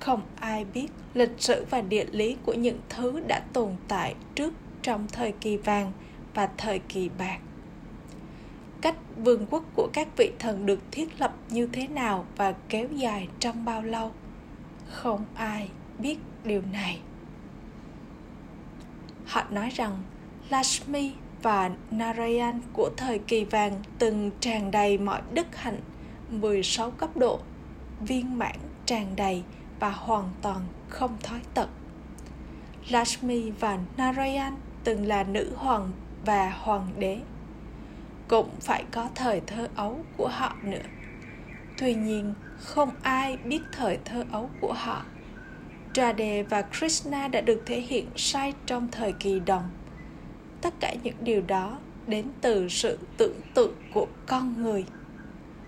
Không 0.00 0.22
ai 0.40 0.64
biết. 0.64 0.88
Lịch 1.14 1.34
sử 1.38 1.64
và 1.70 1.80
địa 1.80 2.06
lý 2.12 2.36
của 2.42 2.54
những 2.54 2.80
thứ 2.88 3.20
đã 3.28 3.40
tồn 3.52 3.72
tại 3.88 4.14
trước 4.34 4.54
trong 4.82 5.06
thời 5.12 5.32
kỳ 5.32 5.56
vàng 5.56 5.92
và 6.34 6.48
thời 6.56 6.78
kỳ 6.78 7.10
bạc. 7.18 7.38
Cách 8.80 8.96
vương 9.16 9.46
quốc 9.50 9.64
của 9.74 9.88
các 9.92 10.08
vị 10.16 10.32
thần 10.38 10.66
được 10.66 10.80
thiết 10.90 11.20
lập 11.20 11.34
như 11.50 11.68
thế 11.72 11.88
nào 11.88 12.26
và 12.36 12.54
kéo 12.68 12.88
dài 12.92 13.28
trong 13.38 13.64
bao 13.64 13.82
lâu? 13.82 14.12
Không 14.88 15.24
ai 15.34 15.68
biết 15.98 16.18
điều 16.44 16.62
này. 16.72 17.00
Họ 19.26 19.42
nói 19.50 19.70
rằng 19.70 20.02
Lashmi 20.48 21.12
và 21.42 21.70
Narayan 21.90 22.60
của 22.72 22.90
thời 22.96 23.18
kỳ 23.18 23.44
vàng 23.44 23.82
từng 23.98 24.30
tràn 24.40 24.70
đầy 24.70 24.98
mọi 24.98 25.22
đức 25.32 25.56
hạnh 25.56 25.80
16 26.30 26.90
cấp 26.90 27.16
độ, 27.16 27.40
viên 28.00 28.38
mãn 28.38 28.56
tràn 28.86 29.16
đầy 29.16 29.42
và 29.80 29.90
hoàn 29.90 30.30
toàn 30.42 30.60
không 30.88 31.16
thói 31.22 31.40
tật. 31.54 31.68
Lashmi 32.88 33.50
và 33.50 33.78
Narayan 33.96 34.56
từng 34.84 35.06
là 35.06 35.22
nữ 35.22 35.52
hoàng 35.56 35.90
và 36.24 36.50
hoàng 36.50 36.88
đế. 36.98 37.20
Cũng 38.28 38.50
phải 38.60 38.84
có 38.90 39.08
thời 39.14 39.40
thơ 39.46 39.68
ấu 39.74 39.98
của 40.16 40.28
họ 40.28 40.56
nữa. 40.62 40.82
Tuy 41.78 41.94
nhiên, 41.94 42.34
không 42.58 42.90
ai 43.02 43.36
biết 43.36 43.60
thời 43.72 43.98
thơ 44.04 44.24
ấu 44.32 44.50
của 44.60 44.72
họ. 44.72 45.02
Radhe 45.94 46.42
và 46.42 46.62
Krishna 46.62 47.28
đã 47.28 47.40
được 47.40 47.62
thể 47.66 47.80
hiện 47.80 48.06
sai 48.16 48.52
trong 48.66 48.88
thời 48.92 49.12
kỳ 49.12 49.40
đồng 49.40 49.70
tất 50.60 50.74
cả 50.80 50.94
những 51.02 51.16
điều 51.20 51.42
đó 51.46 51.78
đến 52.06 52.26
từ 52.40 52.68
sự 52.68 52.98
tưởng 53.16 53.40
tượng 53.54 53.74
của 53.94 54.06
con 54.26 54.62
người. 54.62 54.84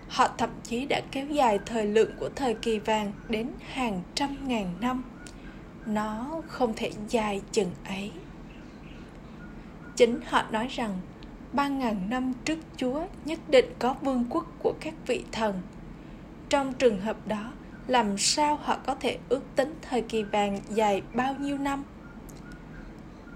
Họ 0.07 0.27
thậm 0.37 0.49
chí 0.63 0.85
đã 0.85 1.01
kéo 1.11 1.27
dài 1.27 1.59
thời 1.65 1.85
lượng 1.85 2.11
của 2.19 2.29
thời 2.35 2.53
kỳ 2.53 2.79
vàng 2.79 3.11
đến 3.29 3.47
hàng 3.73 4.01
trăm 4.15 4.47
ngàn 4.47 4.73
năm. 4.81 5.03
Nó 5.85 6.41
không 6.47 6.73
thể 6.75 6.91
dài 7.09 7.41
chừng 7.51 7.71
ấy. 7.85 8.11
Chính 9.95 10.19
họ 10.25 10.43
nói 10.51 10.67
rằng, 10.67 10.97
ba 11.53 11.67
ngàn 11.67 12.09
năm 12.09 12.33
trước 12.45 12.59
chúa 12.77 13.01
nhất 13.25 13.39
định 13.47 13.65
có 13.79 13.95
vương 14.01 14.25
quốc 14.29 14.45
của 14.59 14.73
các 14.79 14.93
vị 15.07 15.23
thần. 15.31 15.61
Trong 16.49 16.73
trường 16.73 17.01
hợp 17.01 17.27
đó, 17.27 17.51
làm 17.87 18.17
sao 18.17 18.59
họ 18.63 18.77
có 18.85 18.95
thể 18.95 19.17
ước 19.29 19.41
tính 19.55 19.73
thời 19.81 20.01
kỳ 20.01 20.23
vàng 20.23 20.59
dài 20.69 21.01
bao 21.13 21.35
nhiêu 21.39 21.57
năm? 21.57 21.83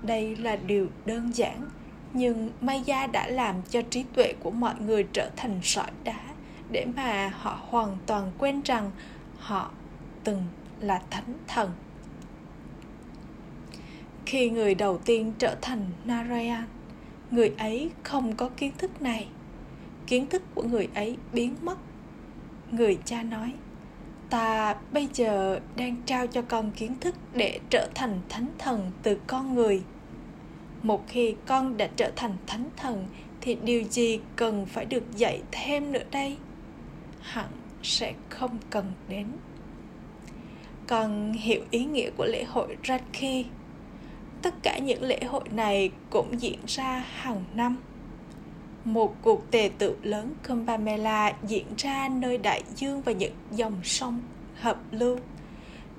Đây 0.06 0.36
là 0.36 0.56
điều 0.56 0.88
đơn 1.06 1.36
giản, 1.36 1.70
nhưng 2.14 2.50
maya 2.62 3.08
đã 3.08 3.28
làm 3.28 3.56
cho 3.70 3.82
trí 3.90 4.04
tuệ 4.04 4.34
của 4.40 4.52
mọi 4.52 4.76
người 4.80 5.08
trở 5.14 5.30
thành 5.36 5.60
sỏi 5.64 5.92
đá 6.04 6.20
để 6.72 6.86
mà 6.96 7.34
họ 7.40 7.60
hoàn 7.70 7.98
toàn 8.06 8.32
quên 8.38 8.62
rằng 8.62 8.92
họ 9.38 9.72
từng 10.24 10.44
là 10.80 11.02
thánh 11.10 11.34
thần. 11.48 11.72
Khi 14.26 14.50
người 14.50 14.76
đầu 14.76 14.98
tiên 14.98 15.34
trở 15.40 15.56
thành 15.62 15.86
narayan, 16.06 16.66
người 17.32 17.54
ấy 17.58 17.92
không 18.04 18.36
có 18.36 18.50
kiến 18.50 18.72
thức 18.78 19.02
này. 19.02 19.28
Kiến 20.08 20.28
thức 20.28 20.42
của 20.56 20.64
người 20.64 20.90
ấy 20.96 21.18
biến 21.34 21.56
mất. 21.62 21.78
Người 22.72 22.98
cha 23.06 23.24
nói, 23.24 23.54
ta 24.30 24.76
bây 24.92 25.10
giờ 25.14 25.60
đang 25.76 25.96
trao 26.06 26.28
cho 26.28 26.42
con 26.42 26.72
kiến 26.72 26.96
thức 27.00 27.16
để 27.34 27.60
trở 27.70 27.90
thành 27.96 28.20
thánh 28.30 28.48
thần 28.58 28.92
từ 29.04 29.20
con 29.28 29.54
người 29.54 29.84
một 30.88 31.08
khi 31.08 31.36
con 31.46 31.78
đã 31.78 31.88
trở 31.96 32.12
thành 32.16 32.38
thánh 32.48 32.70
thần, 32.78 33.08
thì 33.42 33.58
điều 33.64 33.84
gì 33.84 34.20
cần 34.36 34.66
phải 34.66 34.86
được 34.86 35.04
dạy 35.16 35.42
thêm 35.52 35.92
nữa 35.92 36.04
đây 36.12 36.38
hẳn 37.22 37.50
sẽ 37.84 38.14
không 38.30 38.58
cần 38.70 38.92
đến 39.10 39.28
con 40.88 41.34
hiểu 41.34 41.62
ý 41.72 41.86
nghĩa 41.86 42.10
của 42.18 42.26
lễ 42.26 42.44
hội 42.44 42.78
Rakhi. 42.84 43.46
Tất 44.42 44.54
cả 44.64 44.78
những 44.78 45.04
lễ 45.04 45.20
hội 45.24 45.44
này 45.52 45.92
cũng 46.10 46.42
diễn 46.42 46.60
ra 46.68 47.06
hàng 47.08 47.44
năm. 47.54 47.78
Một 48.86 49.16
cuộc 49.22 49.52
tề 49.52 49.70
tự 49.78 49.98
lớn 50.04 50.34
Kumbh 50.48 50.80
Mela 50.80 51.34
diễn 51.48 51.66
ra 51.78 52.10
nơi 52.10 52.38
đại 52.38 52.64
dương 52.76 53.02
và 53.02 53.12
những 53.12 53.34
dòng 53.52 53.80
sông 53.84 54.22
hợp 54.56 54.78
lưu 54.92 55.18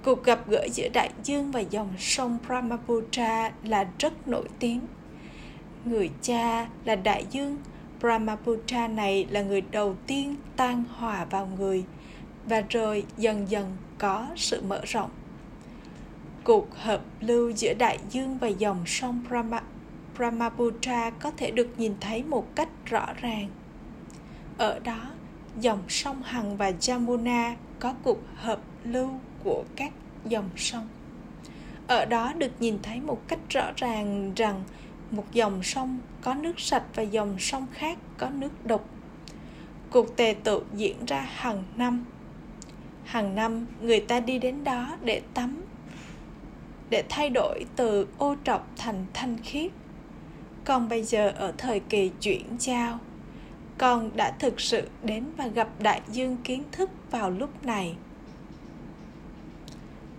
Cuộc 0.06 0.24
gặp 0.24 0.48
gỡ 0.48 0.68
giữa 0.72 0.88
đại 0.92 1.10
dương 1.24 1.52
và 1.52 1.60
dòng 1.60 1.92
sông 1.98 2.38
Brahmaputra 2.46 3.52
là 3.64 3.86
rất 3.98 4.28
nổi 4.28 4.48
tiếng. 4.58 4.80
người 5.84 6.10
cha 6.22 6.66
là 6.84 6.96
đại 6.96 7.26
dương 7.30 7.56
brahmaputra 8.00 8.88
này 8.88 9.26
là 9.30 9.42
người 9.42 9.60
đầu 9.60 9.96
tiên 10.06 10.36
tan 10.56 10.84
hòa 10.96 11.24
vào 11.24 11.48
người 11.58 11.84
và 12.46 12.62
rồi 12.68 13.04
dần 13.16 13.50
dần 13.50 13.76
có 13.98 14.28
sự 14.36 14.62
mở 14.68 14.80
rộng 14.84 15.10
cuộc 16.44 16.76
hợp 16.76 17.00
lưu 17.20 17.50
giữa 17.50 17.74
đại 17.78 17.98
dương 18.10 18.38
và 18.38 18.48
dòng 18.48 18.82
sông 18.86 19.24
Brahma, 19.28 19.62
Brahmaputra 20.16 21.10
có 21.10 21.30
thể 21.36 21.50
được 21.50 21.68
nhìn 21.78 21.94
thấy 22.00 22.22
một 22.22 22.54
cách 22.54 22.68
rõ 22.86 23.06
ràng. 23.20 23.48
Ở 24.58 24.78
đó, 24.78 25.00
dòng 25.60 25.82
sông 25.88 26.22
Hằng 26.22 26.56
và 26.56 26.70
Jamuna 26.70 27.54
có 27.78 27.94
cuộc 28.02 28.18
hợp 28.34 28.60
lưu 28.84 29.10
của 29.46 29.64
các 29.76 29.92
dòng 30.24 30.50
sông. 30.56 30.88
Ở 31.86 32.04
đó 32.04 32.32
được 32.32 32.50
nhìn 32.60 32.78
thấy 32.82 33.00
một 33.00 33.28
cách 33.28 33.38
rõ 33.48 33.72
ràng 33.76 34.32
rằng 34.36 34.62
một 35.10 35.24
dòng 35.32 35.62
sông 35.62 35.98
có 36.22 36.34
nước 36.34 36.60
sạch 36.60 36.82
và 36.94 37.02
dòng 37.02 37.38
sông 37.38 37.66
khác 37.72 37.98
có 38.18 38.30
nước 38.30 38.66
độc. 38.66 38.88
Cuộc 39.90 40.16
tề 40.16 40.36
tự 40.44 40.62
diễn 40.74 41.04
ra 41.06 41.20
hàng 41.20 41.64
năm. 41.76 42.04
Hàng 43.04 43.34
năm, 43.34 43.66
người 43.80 44.00
ta 44.00 44.20
đi 44.20 44.38
đến 44.38 44.64
đó 44.64 44.96
để 45.02 45.22
tắm, 45.34 45.64
để 46.90 47.04
thay 47.08 47.30
đổi 47.30 47.64
từ 47.76 48.06
ô 48.18 48.36
trọc 48.44 48.70
thành 48.76 49.06
thanh 49.14 49.36
khiết. 49.42 49.72
Còn 50.64 50.88
bây 50.88 51.02
giờ 51.02 51.32
ở 51.36 51.52
thời 51.58 51.80
kỳ 51.80 52.10
chuyển 52.20 52.44
giao, 52.58 52.98
con 53.78 54.10
đã 54.16 54.32
thực 54.38 54.60
sự 54.60 54.88
đến 55.02 55.24
và 55.36 55.46
gặp 55.46 55.68
đại 55.78 56.00
dương 56.08 56.36
kiến 56.44 56.62
thức 56.72 56.90
vào 57.10 57.30
lúc 57.30 57.64
này 57.66 57.96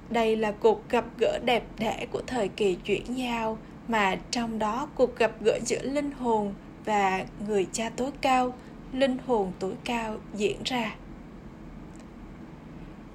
đây 0.10 0.36
là 0.36 0.52
cuộc 0.52 0.90
gặp 0.90 1.06
gỡ 1.18 1.40
đẹp 1.46 1.64
đẽ 1.80 2.06
của 2.12 2.22
thời 2.28 2.48
kỳ 2.48 2.76
chuyển 2.76 3.04
giao 3.18 3.58
mà 3.88 4.18
trong 4.32 4.60
đó 4.60 4.88
cuộc 4.96 5.16
gặp 5.16 5.32
gỡ 5.42 5.60
giữa 5.66 5.82
linh 5.82 6.12
hồn 6.12 6.54
và 6.86 7.26
người 7.48 7.68
cha 7.72 7.90
tối 7.96 8.12
cao 8.22 8.54
linh 8.94 9.18
hồn 9.28 9.52
tối 9.60 9.74
cao 9.84 10.18
diễn 10.34 10.64
ra. 10.66 10.96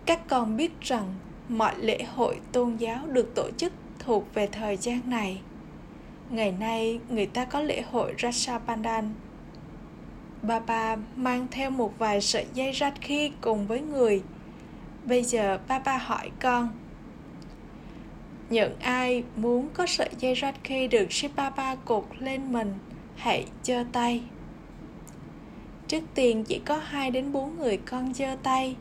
Các 0.06 0.28
con 0.28 0.56
biết 0.56 0.80
rằng 0.80 1.14
mọi 1.49 1.75
lễ 1.78 2.02
hội 2.14 2.40
tôn 2.52 2.76
giáo 2.76 3.06
được 3.06 3.34
tổ 3.34 3.50
chức 3.56 3.72
thuộc 3.99 4.34
về 4.34 4.46
thời 4.46 4.76
gian 4.76 5.00
này. 5.06 5.40
Ngày 6.30 6.52
nay 6.61 7.00
người 7.08 7.26
ta 7.26 7.44
có 7.44 7.61
lễ 7.61 7.82
hội 7.82 8.14
Rashabandan 8.18 9.14
Baba 10.42 10.96
mang 11.16 11.46
theo 11.50 11.70
một 11.70 11.99
vài 11.99 12.20
sợi 12.20 12.46
dây 12.54 12.72
Rakhi 12.72 13.32
cùng 13.40 13.66
với 13.66 13.80
người. 13.80 14.22
Bây 15.04 15.25
giờ 15.25 15.58
Baba 15.68 15.99
hỏi 15.99 16.30
con, 16.40 16.68
những 18.52 18.78
ai 18.80 19.25
muốn 19.37 19.68
có 19.75 19.87
sợi 19.87 20.09
dây 20.18 20.35
Rakhi 20.35 20.88
được 20.88 21.12
Shibaba 21.12 21.75
cột 21.75 22.04
lên 22.18 22.52
mình, 22.52 22.75
hãy 23.16 23.47
giơ 23.62 23.85
tay. 23.92 24.23
Trước 25.88 26.02
tiên 26.14 26.44
chỉ 26.44 26.61
có 26.64 26.80
2 26.85 27.11
đến 27.11 27.32
4 27.32 27.59
người 27.59 27.76
con 27.76 28.14
giơ 28.14 28.37
tay. 28.42 28.76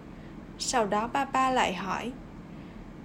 Sau 0.60 0.86
đó 0.86 1.10
Ba 1.14 1.26
Ba 1.26 1.52
lại 1.52 1.74
hỏi, 1.74 2.12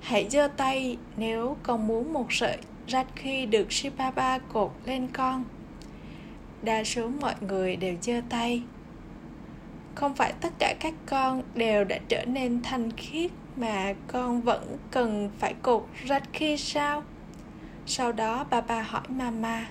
hãy 0.00 0.26
giơ 0.30 0.48
tay 0.56 0.96
nếu 1.16 1.56
con 1.62 1.86
muốn 1.86 2.12
một 2.12 2.32
sợi 2.32 2.58
Rakhi 2.88 3.46
được 3.46 3.72
Shibaba 3.72 4.38
cột 4.38 4.72
lên 4.84 5.08
con 5.12 5.44
đa 6.62 6.84
số 6.84 7.08
mọi 7.20 7.34
người 7.40 7.76
đều 7.76 7.94
giơ 8.00 8.20
tay 8.28 8.62
không 9.94 10.14
phải 10.14 10.32
tất 10.40 10.52
cả 10.58 10.74
các 10.80 10.94
con 11.06 11.42
đều 11.54 11.84
đã 11.84 11.98
trở 12.08 12.24
nên 12.24 12.62
thanh 12.62 12.90
khiết 12.96 13.30
mà 13.56 13.94
con 14.06 14.40
vẫn 14.40 14.78
cần 14.90 15.30
phải 15.38 15.54
cột 15.62 15.86
rách 16.04 16.22
khi 16.32 16.56
sao? 16.56 17.02
Sau 17.86 18.12
đó 18.12 18.46
bà 18.50 18.60
bà 18.60 18.82
hỏi 18.82 19.02
mama. 19.08 19.66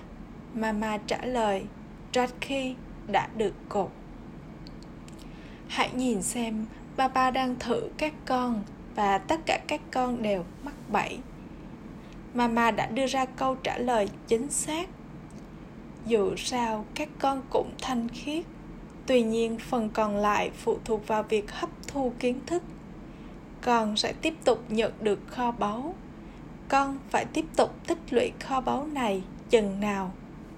Mama 0.54 0.98
trả 1.06 1.24
lời, 1.24 1.64
rách 2.12 2.34
khi 2.40 2.74
đã 3.08 3.28
được 3.36 3.54
cột. 3.68 3.90
Hãy 5.68 5.90
nhìn 5.94 6.22
xem 6.22 6.66
bà 6.96 7.08
ba 7.08 7.30
đang 7.30 7.56
thử 7.58 7.88
các 7.98 8.12
con 8.24 8.62
và 8.94 9.18
tất 9.18 9.40
cả 9.46 9.60
các 9.68 9.80
con 9.92 10.22
đều 10.22 10.44
mắc 10.64 10.74
bẫy. 10.92 11.18
Mama 12.34 12.70
đã 12.70 12.86
đưa 12.86 13.06
ra 13.06 13.24
câu 13.24 13.54
trả 13.54 13.78
lời 13.78 14.08
chính 14.26 14.48
xác. 14.50 14.88
Dù 16.06 16.36
sao, 16.36 16.84
các 16.94 17.08
con 17.18 17.42
cũng 17.50 17.70
thanh 17.82 18.08
khiết. 18.08 18.44
Tuy 19.06 19.22
nhiên, 19.22 19.58
phần 19.58 19.90
còn 19.90 20.16
lại 20.16 20.50
phụ 20.54 20.78
thuộc 20.84 21.06
vào 21.06 21.22
việc 21.22 21.52
hấp 21.52 21.70
thu 21.88 22.12
kiến 22.18 22.40
thức 22.46 22.62
con 23.66 23.96
sẽ 23.96 24.12
tiếp 24.12 24.34
tục 24.44 24.64
nhận 24.68 24.92
được 25.00 25.18
kho 25.28 25.50
báu. 25.50 25.94
Con 26.68 26.98
phải 27.10 27.24
tiếp 27.24 27.44
tục 27.56 27.86
tích 27.86 27.98
lũy 28.10 28.32
kho 28.40 28.60
báu 28.60 28.86
này 28.86 29.22
chừng 29.50 29.80
nào 29.80 30.12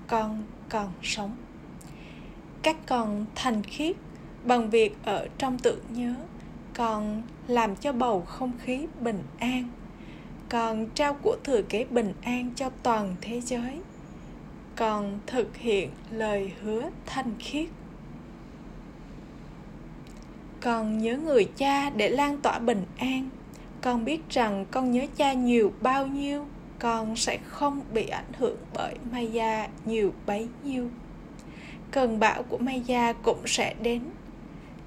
con 0.07 0.43
còn 0.69 0.93
sống. 1.03 1.37
Các 2.63 2.77
con 2.87 3.27
thành 3.35 3.63
khiết 3.63 3.97
bằng 4.45 4.71
việc 4.71 4.97
ở 5.05 5.29
trong 5.39 5.59
tự 5.59 5.83
nhớ. 5.89 6.15
Con 6.75 7.23
làm 7.47 7.77
cho 7.77 7.93
bầu 7.93 8.21
không 8.21 8.53
khí 8.65 8.87
bình 9.01 9.23
an. 9.39 9.69
Con 10.49 10.87
trao 10.95 11.15
của 11.15 11.37
thừa 11.45 11.63
kế 11.63 11.85
bình 11.85 12.13
an 12.23 12.51
cho 12.57 12.71
toàn 12.83 13.17
thế 13.21 13.41
giới. 13.41 13.81
Con 14.77 15.19
thực 15.27 15.57
hiện 15.57 15.91
lời 16.11 16.53
hứa 16.63 16.91
thanh 17.07 17.35
khiết 17.39 17.69
con 20.61 20.99
nhớ 20.99 21.17
người 21.17 21.45
cha 21.57 21.91
để 21.91 22.09
lan 22.09 22.41
tỏa 22.41 22.59
bình 22.59 22.85
an. 22.99 23.29
Con 23.81 24.05
biết 24.05 24.21
rằng 24.31 24.67
con 24.71 24.91
nhớ 24.91 25.07
cha 25.17 25.33
nhiều 25.33 25.73
bao 25.81 26.07
nhiêu, 26.07 26.47
con 26.79 27.17
sẽ 27.17 27.39
không 27.45 27.81
bị 27.95 28.09
ảnh 28.09 28.33
hưởng 28.39 28.57
bởi 28.75 28.95
maya 29.13 29.69
nhiều 29.85 30.13
bấy 30.27 30.49
nhiêu. 30.65 30.89
Cơn 31.91 32.19
bão 32.19 32.43
của 32.43 32.59
maya 32.59 33.13
cũng 33.13 33.47
sẽ 33.47 33.75
đến. 33.83 34.03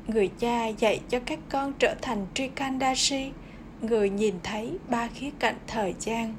Người 0.07 0.31
cha 0.39 0.67
dạy 0.67 1.01
cho 1.09 1.19
các 1.25 1.39
con 1.49 1.73
trở 1.79 1.95
thành 2.01 2.25
trikandashi. 2.33 3.31
Người 3.81 4.09
nhìn 4.09 4.35
thấy 4.43 4.77
ba 4.89 5.07
khía 5.07 5.29
cạnh 5.39 5.55
thời 5.67 5.95
gian. 5.99 6.35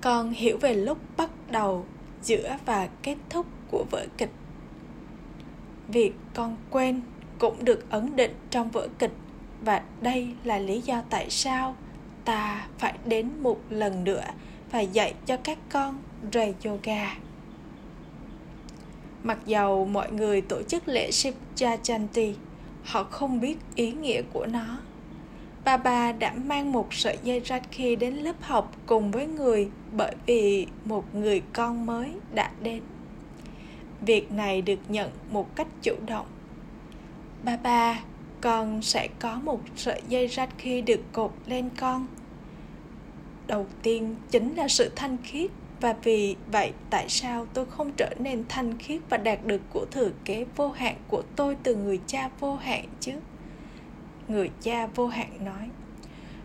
Con 0.00 0.30
hiểu 0.30 0.58
về 0.58 0.74
lúc 0.74 0.98
bắt 1.16 1.30
đầu, 1.50 1.84
giữa 2.22 2.56
và 2.66 2.88
kết 3.02 3.16
thúc 3.30 3.46
của 3.70 3.84
vở 3.90 4.06
kịch. 4.18 4.30
Việc 5.88 6.12
con 6.34 6.56
quên 6.70 7.00
cũng 7.38 7.64
được 7.64 7.90
ấn 7.90 8.16
định 8.16 8.34
trong 8.50 8.70
vở 8.70 8.88
kịch 8.98 9.12
và 9.64 9.82
đây 10.00 10.28
là 10.44 10.58
lý 10.58 10.80
do 10.80 11.02
tại 11.10 11.30
sao 11.30 11.76
ta 12.24 12.66
phải 12.78 12.94
đến 13.04 13.30
một 13.40 13.60
lần 13.70 14.04
nữa 14.04 14.24
và 14.70 14.80
dạy 14.80 15.14
cho 15.26 15.36
các 15.36 15.58
con 15.68 15.98
rời 16.32 16.54
yoga 16.64 17.14
mặc 19.22 19.38
dầu 19.46 19.84
mọi 19.84 20.12
người 20.12 20.40
tổ 20.40 20.62
chức 20.62 20.88
lễ 20.88 21.10
Shiv 21.10 21.34
Jayanti 21.56 22.32
họ 22.84 23.04
không 23.04 23.40
biết 23.40 23.56
ý 23.74 23.92
nghĩa 23.92 24.22
của 24.32 24.46
nó 24.46 24.78
bà 25.68 25.76
bà 25.76 26.12
đã 26.12 26.32
mang 26.44 26.72
một 26.72 26.94
sợi 26.94 27.18
dây 27.22 27.40
Rakhi 27.44 27.96
đến 27.96 28.14
lớp 28.14 28.42
học 28.42 28.72
cùng 28.86 29.10
với 29.10 29.26
người 29.26 29.68
bởi 29.92 30.14
vì 30.26 30.66
một 30.84 31.14
người 31.14 31.42
con 31.52 31.86
mới 31.86 32.12
đã 32.34 32.50
đến. 32.62 32.82
Việc 34.00 34.32
này 34.32 34.62
được 34.62 34.78
nhận 34.88 35.10
một 35.30 35.56
cách 35.56 35.66
chủ 35.82 35.94
động. 36.06 36.26
Ba 37.44 37.56
ba, 37.56 38.00
con 38.40 38.82
sẽ 38.82 39.08
có 39.18 39.40
một 39.44 39.60
sợi 39.76 40.02
dây 40.08 40.28
Rakhi 40.28 40.80
được 40.80 41.00
cột 41.12 41.32
lên 41.46 41.68
con. 41.80 42.06
Đầu 43.46 43.66
tiên 43.82 44.14
chính 44.30 44.54
là 44.54 44.68
sự 44.68 44.92
thanh 44.96 45.16
khiết 45.24 45.50
và 45.80 45.94
vì 46.02 46.36
vậy 46.52 46.72
tại 46.90 47.08
sao 47.08 47.46
tôi 47.54 47.66
không 47.66 47.92
trở 47.96 48.14
nên 48.18 48.44
thanh 48.48 48.78
khiết 48.78 49.00
và 49.08 49.16
đạt 49.16 49.46
được 49.46 49.60
của 49.72 49.86
thừa 49.90 50.10
kế 50.24 50.46
vô 50.56 50.70
hạn 50.70 50.96
của 51.08 51.22
tôi 51.36 51.56
từ 51.62 51.76
người 51.76 52.00
cha 52.06 52.30
vô 52.40 52.56
hạn 52.56 52.84
chứ? 53.00 53.12
người 54.28 54.50
cha 54.60 54.86
vô 54.86 55.06
hạn 55.06 55.44
nói 55.44 55.68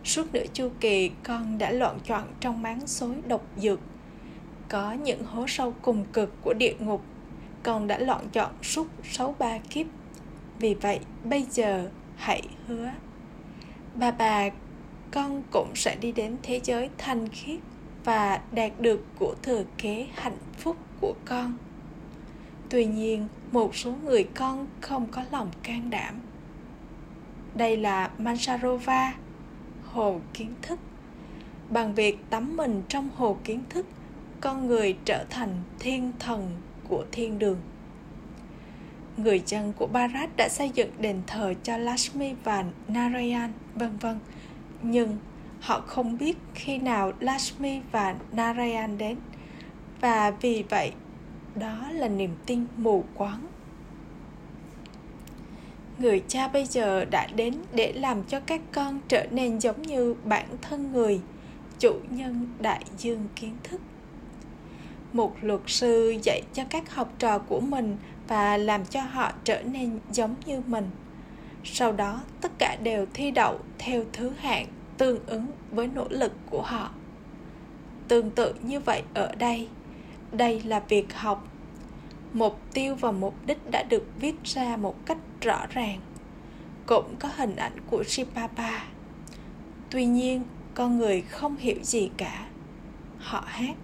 suốt 0.04 0.34
nửa 0.34 0.44
chu 0.52 0.70
kỳ 0.80 1.10
con 1.22 1.58
đã 1.58 1.70
loạn 1.70 1.98
chọn 2.04 2.22
trong 2.40 2.62
máng 2.62 2.86
xối 2.86 3.14
độc 3.26 3.42
dược 3.56 3.80
có 4.68 4.92
những 4.92 5.24
hố 5.24 5.46
sâu 5.48 5.74
cùng 5.82 6.04
cực 6.12 6.42
của 6.42 6.54
địa 6.54 6.74
ngục 6.78 7.02
con 7.62 7.86
đã 7.86 7.98
loạn 7.98 8.28
chọn 8.32 8.50
suốt 8.62 8.86
sáu 9.04 9.34
ba 9.38 9.58
kiếp 9.58 9.86
vì 10.58 10.74
vậy 10.74 11.00
bây 11.24 11.46
giờ 11.50 11.90
hãy 12.16 12.42
hứa 12.66 12.90
bà 13.94 14.10
bà 14.10 14.48
con 15.10 15.42
cũng 15.50 15.72
sẽ 15.74 15.96
đi 15.96 16.12
đến 16.12 16.36
thế 16.42 16.60
giới 16.64 16.90
thanh 16.98 17.28
khiết 17.28 17.60
và 18.04 18.40
đạt 18.52 18.80
được 18.80 19.04
của 19.18 19.34
thừa 19.42 19.64
kế 19.78 20.06
hạnh 20.14 20.38
phúc 20.58 20.76
của 21.00 21.14
con 21.24 21.56
tuy 22.70 22.86
nhiên 22.86 23.28
một 23.52 23.76
số 23.76 23.92
người 24.04 24.24
con 24.34 24.66
không 24.80 25.06
có 25.06 25.24
lòng 25.30 25.50
can 25.62 25.90
đảm 25.90 26.20
đây 27.54 27.76
là 27.76 28.10
Mansarova, 28.18 29.14
hồ 29.84 30.20
kiến 30.34 30.54
thức. 30.62 30.78
Bằng 31.70 31.94
việc 31.94 32.18
tắm 32.30 32.56
mình 32.56 32.82
trong 32.88 33.08
hồ 33.16 33.36
kiến 33.44 33.62
thức, 33.68 33.86
con 34.40 34.66
người 34.66 34.96
trở 35.04 35.24
thành 35.30 35.62
thiên 35.78 36.12
thần 36.18 36.50
của 36.88 37.04
thiên 37.12 37.38
đường. 37.38 37.58
Người 39.16 39.42
dân 39.46 39.72
của 39.72 39.86
Bharat 39.86 40.36
đã 40.36 40.48
xây 40.48 40.70
dựng 40.74 40.90
đền 41.00 41.22
thờ 41.26 41.54
cho 41.62 41.76
Lakshmi 41.76 42.34
và 42.44 42.64
Narayan, 42.88 43.52
vân 43.74 43.96
vân. 43.96 44.18
Nhưng 44.82 45.16
họ 45.60 45.80
không 45.80 46.18
biết 46.18 46.36
khi 46.54 46.78
nào 46.78 47.12
Lakshmi 47.20 47.80
và 47.92 48.14
Narayan 48.32 48.98
đến. 48.98 49.16
Và 50.00 50.30
vì 50.30 50.64
vậy, 50.70 50.92
đó 51.54 51.88
là 51.92 52.08
niềm 52.08 52.30
tin 52.46 52.66
mù 52.76 53.04
quáng 53.14 53.46
người 55.98 56.22
cha 56.28 56.48
bây 56.48 56.64
giờ 56.66 57.04
đã 57.04 57.26
đến 57.36 57.54
để 57.72 57.92
làm 57.92 58.22
cho 58.22 58.40
các 58.40 58.60
con 58.72 59.00
trở 59.08 59.26
nên 59.30 59.60
giống 59.60 59.82
như 59.82 60.14
bản 60.24 60.46
thân 60.62 60.92
người 60.92 61.20
chủ 61.78 61.94
nhân 62.10 62.46
đại 62.60 62.84
dương 62.98 63.28
kiến 63.36 63.56
thức 63.62 63.80
một 65.12 65.36
luật 65.42 65.60
sư 65.66 66.14
dạy 66.22 66.42
cho 66.52 66.64
các 66.70 66.94
học 66.94 67.12
trò 67.18 67.38
của 67.38 67.60
mình 67.60 67.96
và 68.28 68.56
làm 68.56 68.84
cho 68.84 69.00
họ 69.00 69.32
trở 69.44 69.62
nên 69.62 69.98
giống 70.12 70.34
như 70.46 70.62
mình 70.66 70.90
sau 71.64 71.92
đó 71.92 72.20
tất 72.40 72.52
cả 72.58 72.76
đều 72.82 73.06
thi 73.14 73.30
đậu 73.30 73.58
theo 73.78 74.04
thứ 74.12 74.30
hạng 74.38 74.66
tương 74.98 75.26
ứng 75.26 75.46
với 75.70 75.86
nỗ 75.86 76.06
lực 76.10 76.32
của 76.50 76.62
họ 76.62 76.90
tương 78.08 78.30
tự 78.30 78.54
như 78.62 78.80
vậy 78.80 79.02
ở 79.14 79.34
đây 79.38 79.68
đây 80.32 80.62
là 80.62 80.80
việc 80.80 81.14
học 81.14 81.48
mục 82.32 82.60
tiêu 82.72 82.94
và 82.94 83.12
mục 83.12 83.34
đích 83.46 83.70
đã 83.70 83.82
được 83.82 84.06
viết 84.20 84.34
ra 84.44 84.76
một 84.76 85.06
cách 85.06 85.18
rõ 85.40 85.66
ràng 85.70 86.00
cũng 86.86 87.16
có 87.18 87.28
hình 87.36 87.56
ảnh 87.56 87.76
của 87.90 88.04
Shipapa. 88.04 88.84
Tuy 89.90 90.06
nhiên, 90.06 90.42
con 90.74 90.98
người 90.98 91.20
không 91.20 91.56
hiểu 91.56 91.76
gì 91.82 92.10
cả. 92.16 92.46
Họ 93.18 93.44
hát 93.46 93.74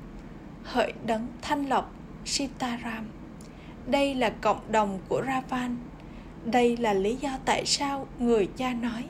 Hỡi 0.64 0.92
đấng 1.06 1.26
thanh 1.42 1.68
lọc 1.68 1.92
Sitaram. 2.24 3.06
Đây 3.86 4.14
là 4.14 4.30
cộng 4.30 4.72
đồng 4.72 4.98
của 5.08 5.22
Ravan. 5.26 5.76
Đây 6.44 6.76
là 6.76 6.92
lý 6.94 7.16
do 7.16 7.30
tại 7.44 7.66
sao 7.66 8.06
người 8.18 8.48
cha 8.56 8.72
nói 8.72 9.04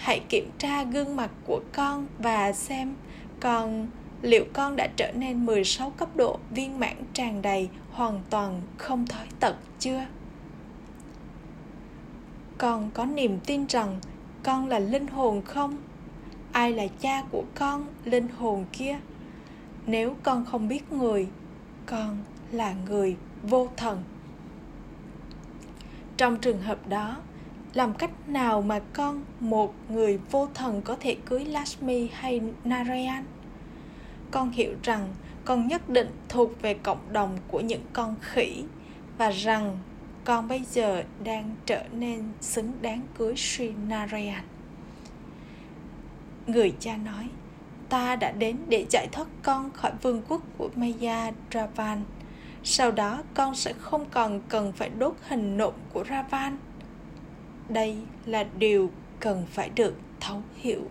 Hãy 0.00 0.20
kiểm 0.28 0.50
tra 0.58 0.84
gương 0.84 1.16
mặt 1.16 1.30
của 1.46 1.60
con 1.72 2.06
và 2.18 2.52
xem 2.52 2.94
còn 3.40 3.86
liệu 4.22 4.44
con 4.52 4.76
đã 4.76 4.88
trở 4.96 5.12
nên 5.12 5.46
16 5.46 5.90
cấp 5.90 6.16
độ 6.16 6.38
viên 6.50 6.80
mãn 6.80 6.96
tràn 7.12 7.42
đầy 7.42 7.68
hoàn 7.92 8.20
toàn 8.30 8.60
không 8.78 9.06
thói 9.06 9.26
tật 9.40 9.56
chưa? 9.78 10.06
Con 12.58 12.90
có 12.94 13.04
niềm 13.04 13.38
tin 13.46 13.66
rằng 13.66 14.00
con 14.42 14.68
là 14.68 14.78
linh 14.78 15.06
hồn 15.06 15.42
không? 15.42 15.76
Ai 16.52 16.72
là 16.72 16.86
cha 17.00 17.22
của 17.30 17.44
con, 17.54 17.86
linh 18.04 18.28
hồn 18.28 18.64
kia? 18.72 18.98
Nếu 19.86 20.16
con 20.22 20.44
không 20.44 20.68
biết 20.68 20.92
người, 20.92 21.28
con 21.86 22.18
là 22.52 22.74
người 22.88 23.16
vô 23.42 23.68
thần. 23.76 24.02
Trong 26.16 26.36
trường 26.36 26.62
hợp 26.62 26.88
đó, 26.88 27.16
làm 27.74 27.94
cách 27.94 28.28
nào 28.28 28.62
mà 28.62 28.80
con 28.92 29.24
một 29.40 29.74
người 29.88 30.18
vô 30.30 30.48
thần 30.54 30.82
có 30.82 30.96
thể 31.00 31.16
cưới 31.26 31.44
Lashmi 31.44 32.08
hay 32.12 32.40
Narayan? 32.64 33.24
Con 34.30 34.50
hiểu 34.50 34.74
rằng 34.82 35.08
con 35.44 35.68
nhất 35.68 35.88
định 35.88 36.10
thuộc 36.28 36.62
về 36.62 36.74
cộng 36.74 37.12
đồng 37.12 37.38
của 37.48 37.60
những 37.60 37.84
con 37.92 38.14
khỉ 38.20 38.64
và 39.18 39.30
rằng 39.30 39.78
con 40.24 40.48
bây 40.48 40.60
giờ 40.64 41.02
đang 41.24 41.56
trở 41.66 41.84
nên 41.92 42.24
xứng 42.40 42.72
đáng 42.82 43.00
cưới 43.18 43.36
Sri 43.36 43.72
Narayan. 43.88 44.44
Người 46.46 46.72
cha 46.80 46.96
nói, 46.96 47.28
ta 47.88 48.16
đã 48.16 48.32
đến 48.32 48.56
để 48.68 48.86
giải 48.90 49.08
thoát 49.12 49.26
con 49.42 49.70
khỏi 49.70 49.92
vương 50.02 50.22
quốc 50.28 50.42
của 50.58 50.68
Maya 50.76 51.32
Dravan. 51.50 52.02
Sau 52.64 52.90
đó, 52.90 53.22
con 53.34 53.54
sẽ 53.54 53.72
không 53.72 54.04
còn 54.10 54.40
cần 54.48 54.72
phải 54.72 54.88
đốt 54.88 55.14
hình 55.28 55.56
nộm 55.56 55.74
của 55.92 56.04
Ravan. 56.08 56.58
Đây 57.68 57.96
là 58.26 58.44
điều 58.58 58.90
cần 59.20 59.46
phải 59.50 59.70
được 59.74 59.94
thấu 60.20 60.42
hiểu. 60.56 60.82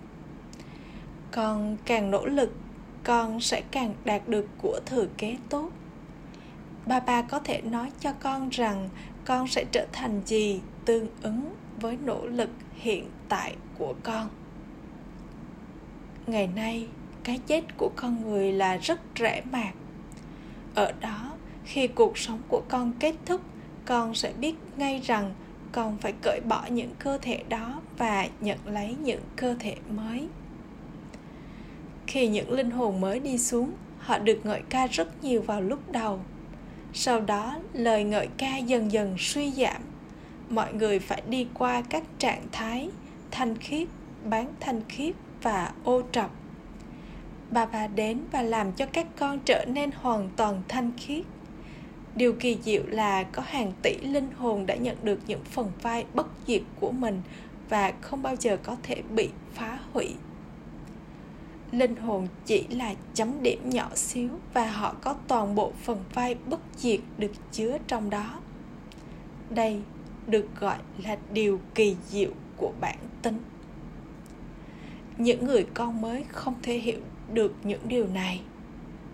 Con 1.31 1.77
càng 1.85 2.11
nỗ 2.11 2.25
lực, 2.25 2.53
con 3.03 3.39
sẽ 3.39 3.61
càng 3.71 3.93
đạt 4.05 4.27
được 4.27 4.47
của 4.61 4.79
thừa 4.85 5.05
kế 5.17 5.37
tốt 5.49 5.69
ba 6.85 6.99
ba 6.99 7.21
có 7.21 7.39
thể 7.39 7.61
nói 7.61 7.91
cho 7.99 8.13
con 8.13 8.49
rằng 8.49 8.89
con 9.25 9.47
sẽ 9.47 9.65
trở 9.71 9.87
thành 9.91 10.21
gì 10.25 10.61
tương 10.85 11.07
ứng 11.21 11.55
với 11.79 11.97
nỗ 12.05 12.25
lực 12.25 12.49
hiện 12.73 13.09
tại 13.29 13.55
của 13.77 13.93
con 14.03 14.29
ngày 16.27 16.47
nay, 16.47 16.87
cái 17.23 17.39
chết 17.47 17.77
của 17.77 17.91
con 17.95 18.21
người 18.21 18.53
là 18.53 18.77
rất 18.77 18.99
rẻ 19.19 19.41
mạt 19.51 19.73
ở 20.75 20.91
đó 20.99 21.31
khi 21.69 21.87
cuộc 21.87 22.17
sống 22.17 22.41
của 22.47 22.61
con 22.69 22.93
kết 22.99 23.15
thúc, 23.25 23.41
con 23.85 24.15
sẽ 24.15 24.33
biết 24.39 24.55
ngay 24.77 25.01
rằng 25.03 25.33
con 25.71 25.97
phải 25.97 26.13
cởi 26.21 26.41
bỏ 26.49 26.65
những 26.69 26.91
cơ 26.99 27.17
thể 27.21 27.43
đó 27.49 27.81
và 27.97 28.27
nhận 28.41 28.57
lấy 28.65 28.95
những 29.03 29.21
cơ 29.35 29.55
thể 29.59 29.75
mới. 29.89 30.27
Khi 32.07 32.27
những 32.27 32.51
linh 32.51 32.71
hồn 32.71 33.01
mới 33.01 33.19
đi 33.19 33.37
xuống, 33.37 33.71
họ 33.97 34.19
được 34.19 34.39
ngợi 34.43 34.61
ca 34.69 34.87
rất 34.87 35.23
nhiều 35.23 35.41
vào 35.41 35.61
lúc 35.61 35.91
đầu. 35.91 36.19
Sau 36.93 37.19
đó, 37.19 37.59
lời 37.73 38.03
ngợi 38.03 38.27
ca 38.37 38.57
dần 38.57 38.91
dần 38.91 39.15
suy 39.17 39.51
giảm. 39.51 39.81
Mọi 40.49 40.73
người 40.73 40.99
phải 40.99 41.21
đi 41.29 41.47
qua 41.53 41.81
các 41.89 42.03
trạng 42.19 42.43
thái 42.51 42.89
thanh 43.31 43.57
khiết, 43.57 43.87
bán 44.25 44.53
thanh 44.59 44.81
khiết 44.89 45.15
và 45.41 45.71
ô 45.83 46.01
trọc. 46.11 46.35
Bà 47.51 47.65
bà 47.65 47.87
đến 47.87 48.19
và 48.31 48.41
làm 48.41 48.71
cho 48.71 48.85
các 48.85 49.07
con 49.15 49.39
trở 49.45 49.65
nên 49.65 49.91
hoàn 49.91 50.29
toàn 50.35 50.61
thanh 50.67 50.91
khiết 50.97 51.25
điều 52.15 52.33
kỳ 52.33 52.57
diệu 52.63 52.83
là 52.87 53.23
có 53.23 53.43
hàng 53.45 53.71
tỷ 53.81 53.97
linh 54.01 54.31
hồn 54.37 54.65
đã 54.65 54.75
nhận 54.75 54.97
được 55.03 55.19
những 55.27 55.43
phần 55.43 55.71
vai 55.81 56.05
bất 56.13 56.27
diệt 56.47 56.61
của 56.79 56.91
mình 56.91 57.21
và 57.69 57.93
không 58.01 58.21
bao 58.21 58.35
giờ 58.39 58.57
có 58.63 58.75
thể 58.83 59.01
bị 59.15 59.29
phá 59.53 59.79
hủy. 59.93 60.13
Linh 61.71 61.95
hồn 61.95 62.27
chỉ 62.45 62.67
là 62.69 62.93
chấm 63.13 63.43
điểm 63.43 63.69
nhỏ 63.69 63.89
xíu 63.95 64.29
và 64.53 64.71
họ 64.71 64.95
có 65.01 65.15
toàn 65.27 65.55
bộ 65.55 65.71
phần 65.83 66.03
vai 66.13 66.35
bất 66.35 66.59
diệt 66.77 66.99
được 67.17 67.31
chứa 67.51 67.77
trong 67.87 68.09
đó. 68.09 68.39
Đây 69.49 69.81
được 70.27 70.45
gọi 70.59 70.77
là 71.03 71.17
điều 71.33 71.59
kỳ 71.75 71.95
diệu 72.07 72.31
của 72.57 72.71
bản 72.81 72.97
tính. 73.21 73.39
Những 75.17 75.45
người 75.45 75.65
con 75.73 76.01
mới 76.01 76.23
không 76.29 76.53
thể 76.61 76.77
hiểu 76.77 76.99
được 77.33 77.53
những 77.63 77.81
điều 77.87 78.07
này. 78.07 78.41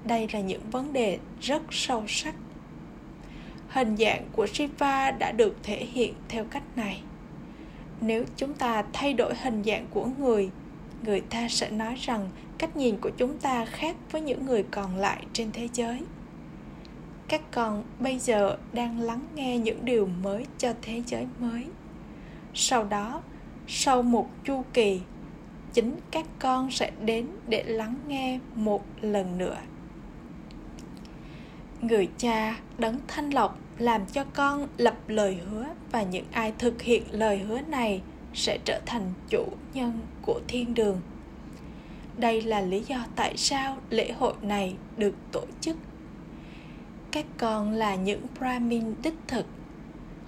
Đây 0.03 0.27
là 0.33 0.39
những 0.39 0.69
vấn 0.71 0.93
đề 0.93 1.19
rất 1.41 1.61
sâu 1.71 2.03
sắc 2.07 2.35
hình 3.75 3.95
dạng 3.97 4.25
của 4.31 4.47
shiva 4.47 5.11
đã 5.11 5.31
được 5.31 5.55
thể 5.63 5.85
hiện 5.85 6.13
theo 6.29 6.45
cách 6.45 6.63
này. 6.75 7.01
Nếu 8.01 8.23
chúng 8.37 8.53
ta 8.53 8.83
thay 8.93 9.13
đổi 9.13 9.35
hình 9.35 9.63
dạng 9.63 9.87
của 9.91 10.05
người 10.17 10.49
người 11.03 11.21
ta 11.21 11.47
sẽ 11.49 11.69
nói 11.69 11.95
rằng 12.01 12.29
cách 12.57 12.77
nhìn 12.77 12.97
của 13.01 13.09
chúng 13.17 13.37
ta 13.37 13.65
khác 13.65 13.95
với 14.11 14.21
những 14.21 14.45
người 14.45 14.63
còn 14.71 14.95
lại 14.95 15.25
trên 15.33 15.51
thế 15.51 15.69
giới. 15.73 16.01
Các 17.27 17.41
con 17.51 17.83
bây 17.99 18.19
giờ 18.19 18.57
đang 18.73 18.99
lắng 18.99 19.21
nghe 19.35 19.57
những 19.57 19.85
điều 19.85 20.05
mới 20.23 20.45
cho 20.57 20.73
thế 20.81 21.01
giới 21.05 21.27
mới. 21.39 21.65
Sau 22.53 22.83
đó, 22.83 23.21
sau 23.67 24.01
một 24.01 24.29
chu 24.43 24.63
kỳ, 24.73 25.01
chính 25.73 25.95
các 26.11 26.25
con 26.39 26.71
sẽ 26.71 26.91
đến 27.01 27.27
để 27.47 27.63
lắng 27.63 27.95
nghe 28.07 28.39
một 28.55 28.85
lần 29.01 29.37
nữa 29.37 29.57
người 31.87 32.09
cha 32.17 32.59
đấng 32.77 32.97
thanh 33.07 33.33
lọc 33.33 33.59
làm 33.77 34.05
cho 34.05 34.23
con 34.23 34.67
lập 34.77 34.97
lời 35.07 35.37
hứa 35.49 35.65
và 35.91 36.03
những 36.03 36.25
ai 36.31 36.53
thực 36.57 36.81
hiện 36.81 37.03
lời 37.11 37.37
hứa 37.37 37.61
này 37.61 38.01
sẽ 38.33 38.57
trở 38.65 38.81
thành 38.85 39.13
chủ 39.29 39.45
nhân 39.73 39.99
của 40.21 40.41
thiên 40.47 40.73
đường. 40.73 41.01
Đây 42.17 42.41
là 42.41 42.61
lý 42.61 42.83
do 42.87 43.05
tại 43.15 43.37
sao 43.37 43.77
lễ 43.89 44.11
hội 44.11 44.33
này 44.41 44.75
được 44.97 45.15
tổ 45.31 45.41
chức. 45.61 45.77
Các 47.11 47.25
con 47.37 47.71
là 47.71 47.95
những 47.95 48.21
brahmin 48.39 48.95
đích 49.03 49.15
thực. 49.27 49.45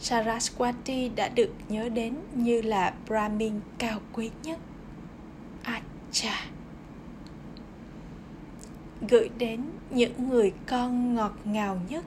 Saraswati 0.02 1.16
đã 1.16 1.30
được 1.30 1.54
nhớ 1.70 1.90
đến 1.90 2.16
như 2.34 2.62
là 2.62 2.94
brahmin 3.08 3.60
cao 3.78 4.00
quý 4.14 4.32
nhất. 4.44 4.60
Acha 5.64 6.57
gửi 9.10 9.30
đến 9.38 9.62
những 9.90 10.30
người 10.30 10.54
con 10.68 11.16
ngọt 11.16 11.34
ngào 11.46 11.82
nhất 11.90 12.06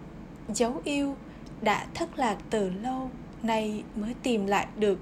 dấu 0.54 0.80
yêu 0.84 1.16
đã 1.62 1.86
thất 1.94 2.18
lạc 2.18 2.36
từ 2.50 2.70
lâu 2.70 3.10
nay 3.42 3.82
mới 3.96 4.14
tìm 4.22 4.46
lại 4.46 4.66
được 4.76 4.98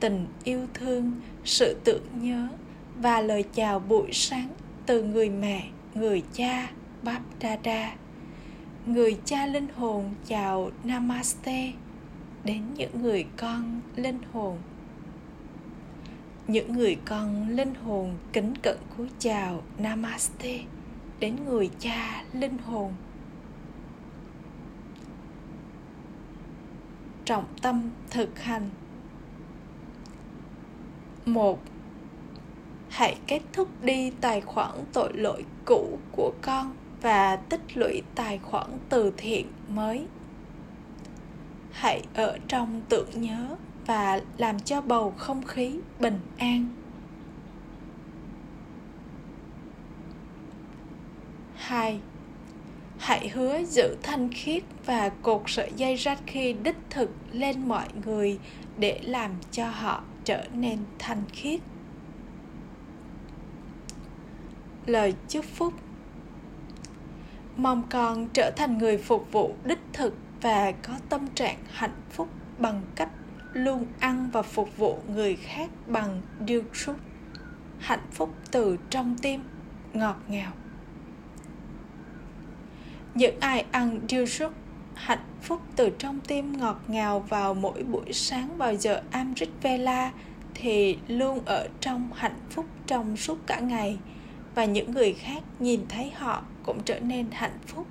tình 0.00 0.26
yêu 0.44 0.66
thương 0.74 1.12
sự 1.44 1.76
tưởng 1.84 2.02
nhớ 2.14 2.48
và 2.96 3.20
lời 3.20 3.44
chào 3.54 3.78
buổi 3.78 4.08
sáng 4.12 4.48
từ 4.86 5.02
người 5.02 5.30
mẹ, 5.30 5.68
người 5.94 6.22
cha, 6.32 6.70
Bap 7.02 7.22
Dada. 7.42 7.94
Người 8.86 9.18
cha 9.24 9.46
linh 9.46 9.68
hồn 9.76 10.14
chào 10.26 10.70
Namaste 10.84 11.72
đến 12.44 12.62
những 12.76 13.02
người 13.02 13.26
con 13.36 13.80
linh 13.96 14.18
hồn. 14.32 14.58
Những 16.48 16.72
người 16.72 16.96
con 17.04 17.48
linh 17.48 17.74
hồn 17.74 18.14
kính 18.32 18.54
cận 18.62 18.76
cúi 18.96 19.08
chào 19.18 19.62
Namaste 19.78 20.60
đến 21.20 21.36
người 21.44 21.70
cha 21.78 22.24
linh 22.32 22.58
hồn. 22.58 22.92
Trọng 27.24 27.44
tâm 27.62 27.90
thực 28.10 28.38
hành. 28.38 28.70
Một, 31.26 31.62
hãy 32.88 33.16
kết 33.26 33.40
thúc 33.52 33.68
đi 33.82 34.10
tài 34.20 34.40
khoản 34.40 34.70
tội 34.92 35.12
lỗi 35.14 35.44
cũ 35.64 35.98
của 36.12 36.32
con 36.42 36.74
và 37.02 37.36
tích 37.36 37.76
lũy 37.76 38.02
tài 38.14 38.38
khoản 38.38 38.78
từ 38.88 39.12
thiện 39.16 39.46
mới. 39.68 40.06
Hãy 41.72 42.02
ở 42.14 42.38
trong 42.48 42.82
tưởng 42.88 43.08
nhớ 43.14 43.56
và 43.86 44.20
làm 44.38 44.60
cho 44.60 44.80
bầu 44.80 45.14
không 45.16 45.42
khí 45.42 45.80
bình 46.00 46.20
an. 46.38 46.83
2. 51.64 52.00
hãy 52.98 53.28
hứa 53.28 53.64
giữ 53.64 53.96
thanh 54.02 54.28
khiết 54.32 54.62
và 54.86 55.08
cột 55.08 55.42
sợi 55.46 55.72
dây 55.76 55.96
rách 55.96 56.18
khi 56.26 56.52
đích 56.52 56.76
thực 56.90 57.10
lên 57.32 57.68
mọi 57.68 57.88
người 58.04 58.38
để 58.78 59.00
làm 59.02 59.30
cho 59.50 59.68
họ 59.68 60.02
trở 60.24 60.44
nên 60.52 60.78
thanh 60.98 61.22
khiết. 61.32 61.60
Lời 64.86 65.14
chúc 65.28 65.44
phúc. 65.44 65.74
Mong 67.56 67.82
con 67.90 68.28
trở 68.32 68.50
thành 68.56 68.78
người 68.78 68.98
phục 68.98 69.32
vụ 69.32 69.54
đích 69.64 69.80
thực 69.92 70.14
và 70.40 70.72
có 70.72 70.92
tâm 71.08 71.26
trạng 71.34 71.58
hạnh 71.70 72.00
phúc 72.10 72.28
bằng 72.58 72.82
cách 72.94 73.10
luôn 73.52 73.86
ăn 74.00 74.30
và 74.32 74.42
phục 74.42 74.76
vụ 74.76 74.98
người 75.08 75.36
khác 75.36 75.70
bằng 75.86 76.20
điêu 76.40 76.62
trúc 76.72 76.96
hạnh 77.78 78.06
phúc 78.12 78.34
từ 78.50 78.76
trong 78.90 79.16
tim, 79.22 79.40
ngọt 79.92 80.16
ngào 80.28 80.52
những 83.14 83.40
ai 83.40 83.64
ăn 83.70 84.00
điêu 84.08 84.24
rút 84.26 84.52
hạnh 84.94 85.24
phúc 85.42 85.60
từ 85.76 85.90
trong 85.98 86.20
tim 86.20 86.58
ngọt 86.58 86.80
ngào 86.88 87.20
vào 87.20 87.54
mỗi 87.54 87.82
buổi 87.82 88.12
sáng 88.12 88.56
vào 88.56 88.74
giờ 88.74 89.02
Amrit 89.10 89.48
Vela 89.62 90.12
thì 90.54 90.98
luôn 91.08 91.40
ở 91.44 91.68
trong 91.80 92.10
hạnh 92.14 92.38
phúc 92.50 92.66
trong 92.86 93.16
suốt 93.16 93.38
cả 93.46 93.60
ngày, 93.60 93.98
và 94.54 94.64
những 94.64 94.92
người 94.92 95.12
khác 95.12 95.42
nhìn 95.58 95.80
thấy 95.88 96.10
họ 96.10 96.42
cũng 96.62 96.82
trở 96.84 97.00
nên 97.00 97.26
hạnh 97.32 97.58
phúc. 97.66 97.86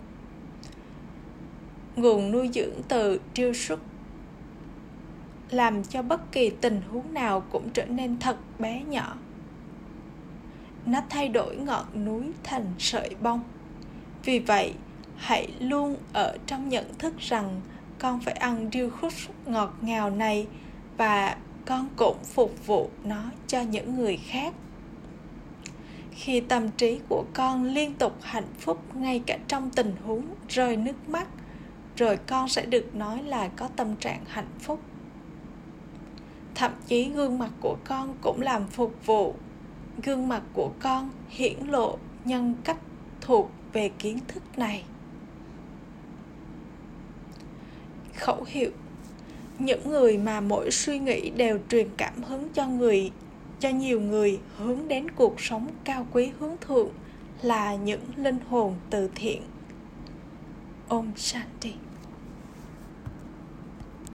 Nguồn 1.95 2.31
nuôi 2.31 2.49
dưỡng 2.53 2.81
từ 2.87 3.19
triêu 3.33 3.53
xuất 3.53 3.79
làm 5.49 5.83
cho 5.83 6.01
bất 6.01 6.31
kỳ 6.31 6.49
tình 6.49 6.81
huống 6.91 7.13
nào 7.13 7.43
cũng 7.51 7.69
trở 7.69 7.85
nên 7.85 8.19
thật 8.19 8.37
bé 8.59 8.83
nhỏ. 8.87 9.15
Nó 10.85 11.01
thay 11.09 11.29
đổi 11.29 11.55
ngọn 11.55 12.05
núi 12.05 12.23
thành 12.43 12.65
sợi 12.79 13.15
bông. 13.21 13.43
Vì 14.25 14.39
vậy 14.39 14.73
hãy 15.17 15.47
luôn 15.59 15.95
ở 16.13 16.37
trong 16.47 16.69
nhận 16.69 16.93
thức 16.97 17.13
rằng 17.19 17.61
con 17.99 18.19
phải 18.19 18.33
ăn 18.33 18.69
điêu 18.69 18.89
khúc 18.89 19.13
ngọt 19.45 19.73
ngào 19.81 20.09
này 20.09 20.47
và 20.97 21.37
con 21.65 21.89
cũng 21.95 22.17
phục 22.23 22.67
vụ 22.67 22.89
nó 23.03 23.23
cho 23.47 23.61
những 23.61 23.95
người 23.95 24.17
khác. 24.17 24.53
Khi 26.11 26.41
tâm 26.41 26.69
trí 26.71 26.99
của 27.09 27.25
con 27.33 27.63
liên 27.63 27.93
tục 27.93 28.17
hạnh 28.21 28.53
phúc 28.59 28.95
ngay 28.95 29.21
cả 29.25 29.37
trong 29.47 29.69
tình 29.69 29.95
huống 30.05 30.25
rơi 30.49 30.77
nước 30.77 31.09
mắt, 31.09 31.27
rồi 31.95 32.17
con 32.27 32.49
sẽ 32.49 32.65
được 32.65 32.95
nói 32.95 33.23
là 33.23 33.47
có 33.47 33.67
tâm 33.75 33.95
trạng 33.95 34.25
hạnh 34.27 34.51
phúc. 34.59 34.79
Thậm 36.55 36.71
chí 36.87 37.09
gương 37.09 37.39
mặt 37.39 37.51
của 37.61 37.77
con 37.83 38.15
cũng 38.21 38.41
làm 38.41 38.67
phục 38.67 39.05
vụ. 39.05 39.35
Gương 40.03 40.27
mặt 40.27 40.43
của 40.53 40.71
con 40.79 41.09
hiển 41.29 41.67
lộ 41.67 41.97
nhân 42.25 42.55
cách 42.63 42.77
thuộc 43.21 43.51
về 43.73 43.89
kiến 43.89 44.19
thức 44.27 44.57
này. 44.57 44.83
Khẩu 48.15 48.43
hiệu. 48.47 48.69
Những 49.59 49.89
người 49.89 50.17
mà 50.17 50.41
mỗi 50.41 50.71
suy 50.71 50.99
nghĩ 50.99 51.29
đều 51.29 51.59
truyền 51.69 51.87
cảm 51.97 52.23
hứng 52.23 52.49
cho 52.53 52.67
người, 52.67 53.11
cho 53.59 53.69
nhiều 53.69 54.01
người 54.01 54.39
hướng 54.57 54.87
đến 54.87 55.11
cuộc 55.11 55.41
sống 55.41 55.67
cao 55.83 56.07
quý 56.11 56.31
hướng 56.39 56.55
thượng 56.61 56.89
là 57.41 57.75
những 57.75 58.01
linh 58.15 58.39
hồn 58.49 58.75
từ 58.89 59.09
thiện. 59.15 59.41
Om 60.87 61.11
Shanti. 61.15 61.73